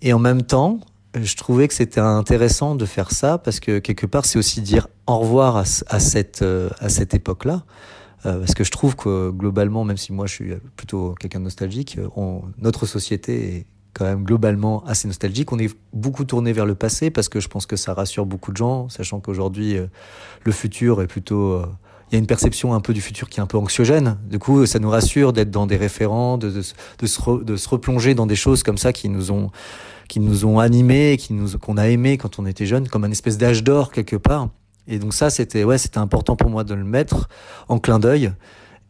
Et 0.02 0.14
en 0.14 0.20
même 0.20 0.44
temps, 0.44 0.80
je 1.20 1.36
trouvais 1.36 1.68
que 1.68 1.74
c'était 1.74 2.00
intéressant 2.00 2.76
de 2.76 2.86
faire 2.86 3.12
ça 3.12 3.38
parce 3.38 3.60
que 3.60 3.80
quelque 3.80 4.06
part, 4.06 4.26
c'est 4.26 4.38
aussi 4.38 4.62
dire 4.62 4.88
au 5.08 5.18
revoir 5.20 5.58
à, 5.58 5.66
cette, 5.66 6.42
euh, 6.44 6.70
à 6.80 6.90
cette 6.90 7.14
époque-là. 7.14 7.64
Euh, 8.26 8.40
parce 8.40 8.54
que 8.54 8.64
je 8.64 8.72
trouve 8.72 8.96
que 8.96 9.30
globalement, 9.30 9.84
même 9.84 9.98
si 9.98 10.12
moi 10.12 10.26
je 10.26 10.34
suis 10.34 10.54
plutôt 10.76 11.16
quelqu'un 11.20 11.40
de 11.40 11.46
nostalgique, 11.46 12.00
notre 12.58 12.86
société 12.86 13.58
est 13.58 13.66
quand 13.94 14.06
même 14.06 14.24
globalement 14.24 14.84
assez 14.86 15.08
nostalgique. 15.08 15.52
On 15.52 15.60
est 15.60 15.76
beaucoup 15.94 16.26
tourné 16.26 16.52
vers 16.52 16.66
le 16.66 16.76
passé 16.76 17.10
parce 17.10 17.30
que 17.30 17.40
je 17.40 17.48
pense 17.48 17.66
que 17.66 17.76
ça 17.76 17.94
rassure 17.94 18.26
beaucoup 18.26 18.52
de 18.52 18.58
gens, 18.58 18.90
sachant 18.90 19.20
qu'aujourd'hui, 19.20 19.78
le 20.44 20.52
futur 20.52 21.02
est 21.02 21.08
plutôt 21.08 21.62
il 22.10 22.14
y 22.14 22.16
a 22.16 22.20
une 22.20 22.28
perception 22.28 22.74
un 22.74 22.80
peu 22.80 22.94
du 22.94 23.02
futur 23.02 23.30
qui 23.30 23.40
est 23.40 23.44
un 23.44 23.48
peu 23.48 23.58
anxiogène. 23.58 24.18
Du 24.30 24.40
coup, 24.40 24.66
ça 24.66 24.80
nous 24.80 24.90
rassure 24.90 25.34
d'être 25.34 25.52
dans 25.52 25.68
des 25.68 25.76
référents, 25.76 26.38
de, 26.38 26.50
de, 26.50 26.62
se 26.62 26.74
de, 27.44 27.56
se 27.58 27.70
replonger 27.70 28.16
dans 28.16 28.26
des 28.26 28.36
choses 28.36 28.64
comme 28.64 28.78
ça 28.78 28.94
qui 28.94 29.10
nous 29.10 29.32
ont, 29.32 29.52
qui 30.08 30.20
nous 30.20 30.46
ont 30.46 30.60
animés, 30.60 31.18
qui 31.18 31.34
nous, 31.34 31.58
qu'on 31.58 31.76
a 31.78 31.88
aimé 31.90 32.18
quand 32.18 32.40
on 32.40 32.46
était 32.46 32.66
jeune, 32.66 32.88
comme 32.88 33.04
un 33.04 33.12
espèce 33.12 33.38
d'âge 33.38 33.64
d'or 33.64 33.92
quelque 33.92 34.16
part. 34.16 34.50
Et 34.88 35.00
donc 35.00 35.14
ça, 35.14 35.30
c'était, 35.30 35.66
ouais, 35.66 35.78
c'était 35.78 35.98
important 35.98 36.38
pour 36.38 36.50
moi 36.50 36.64
de 36.64 36.74
le 36.74 36.86
mettre 36.86 37.28
en 37.68 37.78
clin 37.78 38.00
d'œil 38.00 38.32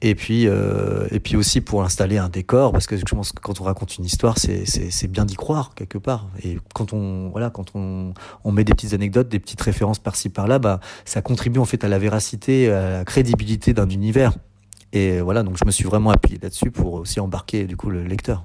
et 0.02 0.14
puis 0.16 0.48
euh, 0.48 1.08
et 1.12 1.20
puis 1.20 1.36
aussi 1.36 1.62
pour 1.62 1.84
installer 1.84 2.18
un 2.18 2.30
décor 2.30 2.72
parce 2.72 2.86
que 2.86 2.98
je 2.98 3.04
pense 3.04 3.32
que 3.32 3.42
quand 3.42 3.62
on 3.62 3.64
raconte 3.64 3.98
une 3.98 4.06
histoire 4.06 4.38
c'est 4.38 4.66
c'est 4.66 5.08
bien 5.08 5.26
d'y 5.26 5.36
croire 5.36 5.74
quelque 5.74 5.98
part 5.98 6.28
et 6.44 6.60
quand 6.76 6.94
on 6.94 7.30
voilà 7.30 7.50
quand 7.50 7.72
on 7.74 8.14
on 8.44 8.52
met 8.52 8.64
des 8.64 8.74
petites 8.74 8.94
anecdotes 8.94 9.28
des 9.28 9.40
petites 9.40 9.62
références 9.62 9.98
par-ci 9.98 10.30
par-là 10.30 10.60
bah 10.60 10.80
ça 11.06 11.22
contribue 11.22 11.60
en 11.60 11.66
fait 11.66 11.84
à 11.84 11.88
la 11.88 11.98
véracité 11.98 12.70
à 12.70 12.90
la 13.00 13.06
crédibilité 13.06 13.74
d'un 13.74 13.90
univers 13.90 14.34
Et 14.94 15.20
voilà, 15.22 15.44
donc 15.44 15.58
je 15.58 15.66
me 15.66 15.72
suis 15.72 15.84
vraiment 15.84 16.12
appuyé 16.12 16.40
là-dessus 16.42 16.72
pour 16.72 16.94
aussi 16.94 17.20
embarquer 17.20 17.66
du 17.66 17.76
coup 17.76 17.90
le 17.90 18.04
lecteur. 18.04 18.44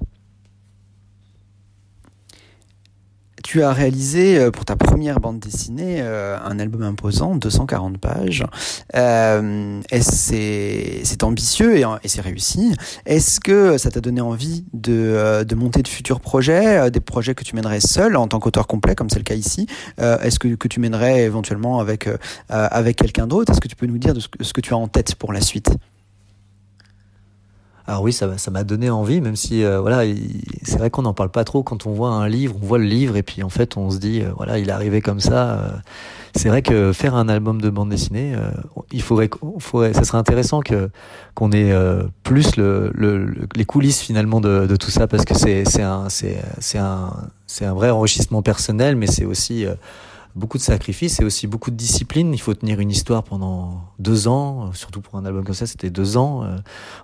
Tu 3.43 3.61
as 3.61 3.73
réalisé 3.73 4.39
euh, 4.39 4.51
pour 4.51 4.63
ta 4.63 4.77
première 4.77 5.19
bande 5.19 5.39
dessinée 5.39 5.97
euh, 5.99 6.37
un 6.43 6.59
album 6.59 6.81
imposant, 6.81 7.35
240 7.35 7.97
pages. 7.97 8.45
Euh, 8.95 9.81
c'est 9.99 11.23
ambitieux 11.23 11.77
et, 11.77 11.85
c'est 12.05 12.21
réussi? 12.21 12.73
Est-ce 13.05 13.41
que 13.41 13.77
ça 13.77 13.91
t'a 13.91 13.99
donné 13.99 14.21
envie 14.21 14.63
de, 14.73 14.93
euh, 14.93 15.43
de, 15.43 15.55
monter 15.55 15.81
de 15.81 15.89
futurs 15.89 16.21
projets, 16.21 16.89
des 16.89 17.01
projets 17.01 17.35
que 17.35 17.43
tu 17.43 17.55
mènerais 17.55 17.81
seul 17.81 18.15
en 18.15 18.27
tant 18.27 18.39
qu'auteur 18.39 18.65
complet, 18.65 18.95
comme 18.95 19.09
c'est 19.09 19.19
le 19.19 19.23
cas 19.23 19.35
ici? 19.35 19.67
Est-ce 19.97 20.39
que, 20.39 20.55
que 20.55 20.67
tu 20.69 20.79
mènerais 20.79 21.23
éventuellement 21.23 21.79
avec, 21.79 22.09
avec 22.49 22.95
quelqu'un 22.95 23.27
d'autre? 23.27 23.51
Est-ce 23.51 23.61
que 23.61 23.67
tu 23.67 23.75
peux 23.75 23.87
nous 23.87 23.97
dire 23.97 24.13
de 24.13 24.21
ce 24.21 24.53
que 24.53 24.61
tu 24.61 24.73
as 24.73 24.77
en 24.77 24.87
tête 24.87 25.15
pour 25.15 25.33
la 25.33 25.41
suite? 25.41 25.69
Alors 27.85 28.01
oui, 28.01 28.13
ça, 28.13 28.27
m'a 28.49 28.63
donné 28.63 28.89
envie, 28.89 29.19
même 29.19 29.35
si 29.35 29.63
euh, 29.63 29.81
voilà, 29.81 30.03
c'est 30.61 30.77
vrai 30.77 30.89
qu'on 30.89 31.01
n'en 31.01 31.13
parle 31.13 31.31
pas 31.31 31.43
trop 31.43 31.63
quand 31.63 31.85
on 31.85 31.91
voit 31.91 32.11
un 32.11 32.29
livre, 32.29 32.55
on 32.61 32.65
voit 32.65 32.77
le 32.77 32.85
livre 32.85 33.17
et 33.17 33.23
puis 33.23 33.43
en 33.43 33.49
fait 33.49 33.75
on 33.75 33.89
se 33.89 33.97
dit 33.97 34.21
euh, 34.21 34.31
voilà, 34.37 34.57
il 34.57 34.69
est 34.69 34.71
arrivé 34.71 35.01
comme 35.01 35.19
ça. 35.19 35.51
Euh. 35.51 35.69
c'est 36.33 36.47
vrai 36.47 36.61
que 36.61 36.93
faire 36.93 37.13
un 37.13 37.27
album 37.27 37.61
de 37.61 37.69
bande 37.69 37.89
dessinée, 37.89 38.35
il 38.93 39.01
faudrait, 39.01 39.29
ça 39.93 40.05
serait 40.05 40.17
intéressant 40.17 40.61
que 40.61 40.89
qu'on 41.35 41.51
ait 41.51 41.73
plus 42.23 42.55
le, 42.55 42.89
le, 42.95 43.47
les 43.55 43.65
coulisses 43.65 43.99
finalement 43.99 44.39
de, 44.39 44.75
tout 44.77 44.89
ça 44.89 45.07
parce 45.07 45.25
que 45.25 45.33
c'est 45.35 45.81
un 45.81 46.07
c'est 46.09 46.77
un 46.77 47.11
c'est 47.47 47.65
un 47.65 47.73
vrai 47.73 47.89
enrichissement 47.89 48.41
personnel, 48.41 48.95
mais 48.95 49.07
c'est 49.07 49.25
aussi 49.25 49.65
beaucoup 50.35 50.57
de 50.57 50.63
sacrifices 50.63 51.19
et 51.19 51.23
aussi 51.23 51.47
beaucoup 51.47 51.71
de 51.71 51.75
discipline. 51.75 52.33
Il 52.33 52.39
faut 52.39 52.53
tenir 52.53 52.79
une 52.79 52.89
histoire 52.89 53.23
pendant 53.23 53.81
deux 53.99 54.27
ans, 54.27 54.67
euh, 54.67 54.73
surtout 54.73 55.01
pour 55.01 55.15
un 55.15 55.25
album 55.25 55.43
comme 55.43 55.53
ça, 55.53 55.67
c'était 55.67 55.89
deux 55.89 56.17
ans. 56.17 56.43
Euh, 56.43 56.57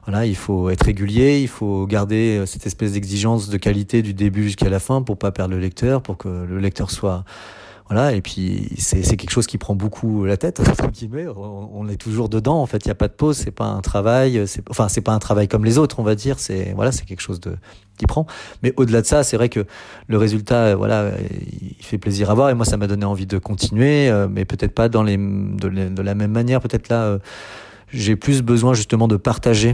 voilà, 0.05 0.25
il 0.25 0.35
faut 0.35 0.69
être 0.69 0.83
régulier, 0.83 1.39
il 1.41 1.47
faut 1.47 1.85
garder 1.85 2.39
euh, 2.39 2.45
cette 2.45 2.65
espèce 2.65 2.93
d'exigence 2.93 3.49
de 3.49 3.57
qualité 3.57 4.01
du 4.01 4.13
début 4.13 4.43
jusqu'à 4.43 4.69
la 4.69 4.79
fin 4.79 5.01
pour 5.01 5.17
pas 5.17 5.31
perdre 5.31 5.53
le 5.53 5.59
lecteur, 5.59 6.01
pour 6.01 6.17
que 6.17 6.27
le 6.27 6.59
lecteur 6.59 6.91
soit 6.91 7.23
voilà, 7.89 8.13
et 8.13 8.21
puis 8.21 8.69
c'est 8.77 9.01
quelque 9.17 9.31
chose 9.31 9.47
qui 9.47 9.57
prend 9.57 9.73
beaucoup 9.73 10.23
la 10.23 10.37
tête, 10.37 10.61
On, 11.35 11.87
est 11.87 11.95
toujours 11.95 12.29
dedans, 12.29 12.61
en 12.61 12.67
fait, 12.67 12.85
il 12.85 12.87
n'y 12.87 12.91
a 12.91 12.95
pas 12.95 13.07
de 13.07 13.13
pause, 13.13 13.37
c'est 13.37 13.51
pas 13.51 13.65
un 13.65 13.81
travail, 13.81 14.43
enfin 14.69 14.87
c'est 14.89 15.01
pas 15.01 15.11
un 15.11 15.17
travail 15.17 15.47
comme 15.47 15.65
les 15.65 15.79
autres, 15.79 15.99
on 15.99 16.03
va 16.03 16.13
dire, 16.13 16.39
c'est 16.39 16.73
voilà, 16.75 16.91
c'est 16.91 17.05
quelque 17.05 17.21
chose 17.21 17.39
de 17.39 17.55
qui 17.97 18.05
prend. 18.05 18.27
Mais 18.61 18.73
au-delà 18.77 19.01
de 19.01 19.07
ça, 19.07 19.23
c'est 19.23 19.37
vrai 19.37 19.49
que 19.49 19.65
le 20.07 20.17
résultat, 20.17 20.75
voilà, 20.75 21.11
il 21.61 21.83
fait 21.83 21.97
plaisir 21.97 22.29
à 22.29 22.35
voir, 22.35 22.51
et 22.51 22.53
moi 22.53 22.63
ça 22.63 22.77
m'a 22.77 22.85
donné 22.85 23.05
envie 23.05 23.25
de 23.25 23.39
continuer, 23.39 24.07
euh, 24.09 24.27
mais 24.29 24.45
peut-être 24.45 24.75
pas 24.75 24.87
dans 24.87 25.01
les 25.01 25.17
de, 25.17 26.01
la 26.01 26.13
même 26.13 26.31
manière, 26.31 26.61
peut-être 26.61 26.89
là, 26.89 27.05
euh, 27.05 27.19
j'ai 27.91 28.15
plus 28.15 28.43
besoin 28.43 28.75
justement 28.75 29.07
de 29.07 29.17
partager 29.17 29.73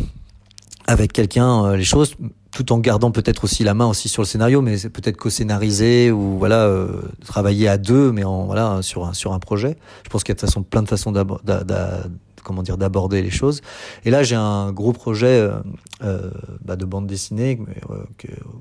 avec 0.88 1.14
quelqu'un 1.14 1.66
euh, 1.66 1.76
les 1.76 1.84
choses 1.84 2.16
tout 2.56 2.72
en 2.72 2.80
gardant 2.80 3.12
peut-être 3.12 3.44
aussi 3.44 3.64
la 3.64 3.74
main 3.74 3.86
aussi 3.86 4.08
sur 4.08 4.22
le 4.22 4.28
scénario, 4.28 4.62
mais 4.62 4.78
c'est 4.78 4.90
peut-être 4.90 5.18
co-scénariser 5.18 6.10
ou 6.10 6.38
voilà 6.40 6.64
euh, 6.64 7.02
travailler 7.26 7.68
à 7.68 7.78
deux, 7.78 8.14
mais 8.14 8.24
en 8.24 8.46
voilà 8.46 8.82
sur 8.82 9.06
un 9.06 9.14
sur 9.14 9.34
un 9.34 9.40
projet. 9.40 9.76
Je 10.06 10.10
pense 10.10 10.24
qu'il 10.24 10.32
y 10.32 10.38
a 10.38 10.40
de 10.40 10.40
façon, 10.40 10.64
plein 10.64 10.82
de 10.82 10.88
façons 10.88 11.12
d'aborder 11.12 13.22
les 13.22 13.30
choses. 13.30 13.60
Et 14.06 14.10
là, 14.10 14.24
j'ai 14.24 14.36
un 14.36 14.72
gros 14.72 14.94
projet 14.94 15.38
euh, 15.40 15.60
euh 16.04 16.32
bah, 16.64 16.78
de 16.78 16.86
bande 16.86 17.08
dessinée 17.08 17.60
euh, 17.90 18.06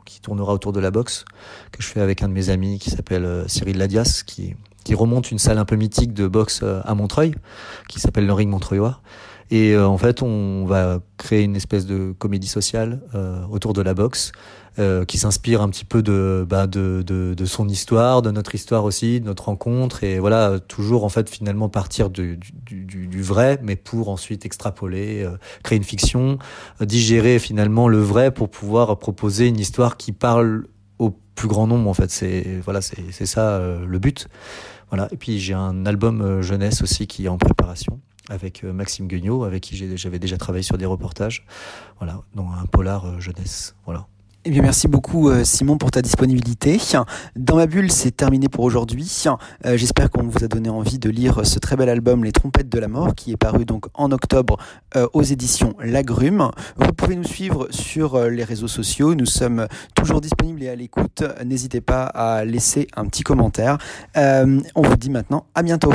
qui 0.05 0.21
tournera 0.21 0.53
autour 0.53 0.73
de 0.73 0.81
la 0.81 0.91
boxe 0.91 1.25
que 1.71 1.81
je 1.81 1.87
fais 1.87 2.01
avec 2.01 2.25
un 2.25 2.29
de 2.29 2.35
mes 2.35 2.51
amis 2.51 2.81
qui 2.81 2.91
s'appelle 2.91 3.45
Cyril 3.47 3.79
Ladias, 3.79 4.25
qui 4.27 4.57
qui 4.83 4.95
remonte 4.95 5.31
une 5.31 5.39
salle 5.39 5.57
un 5.57 5.65
peu 5.65 5.77
mythique 5.77 6.13
de 6.13 6.27
boxe 6.27 6.63
à 6.63 6.95
Montreuil, 6.95 7.35
qui 7.89 8.01
s'appelle 8.01 8.27
le 8.27 8.35
Ring 8.35 8.51
Montreuillois. 8.51 9.01
Et 9.51 9.73
euh, 9.73 9.87
en 9.87 9.99
fait, 9.99 10.23
on 10.23 10.65
va 10.65 11.01
créer 11.17 11.43
une 11.43 11.57
espèce 11.57 11.87
de 11.87 12.15
comédie 12.19 12.49
sociale 12.49 13.01
euh, 13.15 13.45
autour 13.51 13.73
de 13.73 13.83
la 13.83 13.95
boxe. 13.95 14.33
Euh, 14.81 15.05
qui 15.05 15.19
s'inspire 15.19 15.63
un 15.63 15.69
petit 15.69 15.85
peu 15.85 16.03
de, 16.03 16.45
bah, 16.51 16.67
de, 16.67 17.05
de, 17.07 17.35
de, 17.35 17.45
son 17.45 17.69
histoire, 17.69 18.23
de 18.23 18.33
notre 18.33 18.57
histoire 18.57 18.83
aussi, 18.83 19.21
de 19.21 19.27
notre 19.27 19.45
rencontre, 19.45 20.03
et 20.03 20.19
voilà, 20.19 20.59
toujours 20.59 21.05
en 21.05 21.09
fait 21.09 21.31
finalement 21.31 21.69
partir 21.69 22.11
du, 22.11 22.37
du, 22.37 22.85
du, 22.85 23.07
du 23.07 23.23
vrai, 23.23 23.61
mais 23.63 23.77
pour 23.77 24.09
ensuite 24.09 24.45
extrapoler, 24.45 25.23
euh, 25.23 25.37
créer 25.63 25.77
une 25.77 25.85
fiction, 25.85 26.41
euh, 26.83 26.87
digérer 26.87 27.39
finalement 27.39 27.87
le 27.87 28.01
vrai 28.01 28.33
pour 28.33 28.51
pouvoir 28.51 28.99
proposer 28.99 29.47
une 29.47 29.61
histoire 29.61 29.97
qui 29.97 30.11
parle 30.11 30.67
au 30.99 31.17
plus 31.37 31.47
grand 31.47 31.69
nombre 31.69 31.89
en 31.89 31.95
fait. 31.95 32.11
C'est 32.11 32.61
voilà, 32.65 32.81
c'est 32.83 33.27
ça 33.27 33.61
le 33.87 33.99
but. 34.01 34.27
Voilà. 34.91 35.07
Et 35.13 35.17
puis 35.17 35.39
j'ai 35.39 35.55
un 35.55 35.87
album 35.87 36.41
jeunesse 36.43 36.83
aussi 36.83 37.07
qui 37.07 37.27
est 37.27 37.29
en 37.29 37.39
préparation 37.39 38.01
avec 38.29 38.65
euh, 38.65 38.73
Maxime 38.73 39.07
Guignot, 39.07 39.45
avec 39.45 39.63
qui 39.63 39.97
j'avais 39.97 40.19
déjà 40.19 40.37
travaillé 40.37 40.63
sur 40.63 40.79
des 40.79 40.87
reportages, 40.87 41.45
voilà, 41.99 42.23
dans 42.35 42.49
un 42.51 42.67
polar 42.67 43.07
euh, 43.07 43.21
jeunesse, 43.21 43.75
voilà. 43.85 44.07
Eh 44.47 44.51
bien, 44.51 44.61
merci 44.61 44.89
beaucoup 44.89 45.31
euh, 45.31 45.43
Simon 45.43 45.79
pour 45.79 45.91
ta 45.91 46.03
disponibilité. 46.03 46.79
Dans 47.35 47.57
ma 47.57 47.67
bulle, 47.67 47.91
c'est 47.91 48.11
terminé 48.11 48.51
pour 48.51 48.65
aujourd'hui. 48.65 49.25
J'espère 49.65 50.11
qu'on 50.11 50.25
vous 50.25 50.45
a 50.45 50.49
donné 50.49 50.69
envie 50.69 50.99
de 50.99 51.09
lire 51.09 51.47
ce 51.47 51.59
très 51.59 51.77
bel 51.77 51.89
album 51.89 52.25
Les 52.25 52.33
Trompettes 52.33 52.69
de 52.69 52.79
la 52.79 52.89
Mort, 52.89 53.15
qui 53.15 53.33
est 53.33 53.39
paru 53.39 53.65
donc 53.65 53.87
en 53.95 54.13
octobre 54.13 54.59
aux 55.15 55.23
éditions 55.23 55.75
Lagrume. 55.81 56.51
Vous 56.77 56.93
pouvez 56.93 57.17
nous 57.17 57.25
suivre 57.25 57.69
sur 57.71 58.23
les 58.29 58.45
réseaux 58.45 58.69
sociaux. 58.69 59.15
Nous 59.15 59.25
sommes 59.25 59.67
toujours 59.95 60.21
disponibles 60.21 60.63
et 60.63 60.69
à 60.69 60.77
l'écoute. 60.77 61.23
N'hésitez 61.43 61.81
pas 61.81 62.05
à 62.05 62.45
laisser 62.45 62.87
un 62.97 63.07
petit 63.07 63.23
commentaire. 63.23 63.79
on 64.15 64.83
vous 64.83 64.97
dit 64.97 65.09
maintenant 65.09 65.47
à 65.55 65.63
bientôt. 65.63 65.95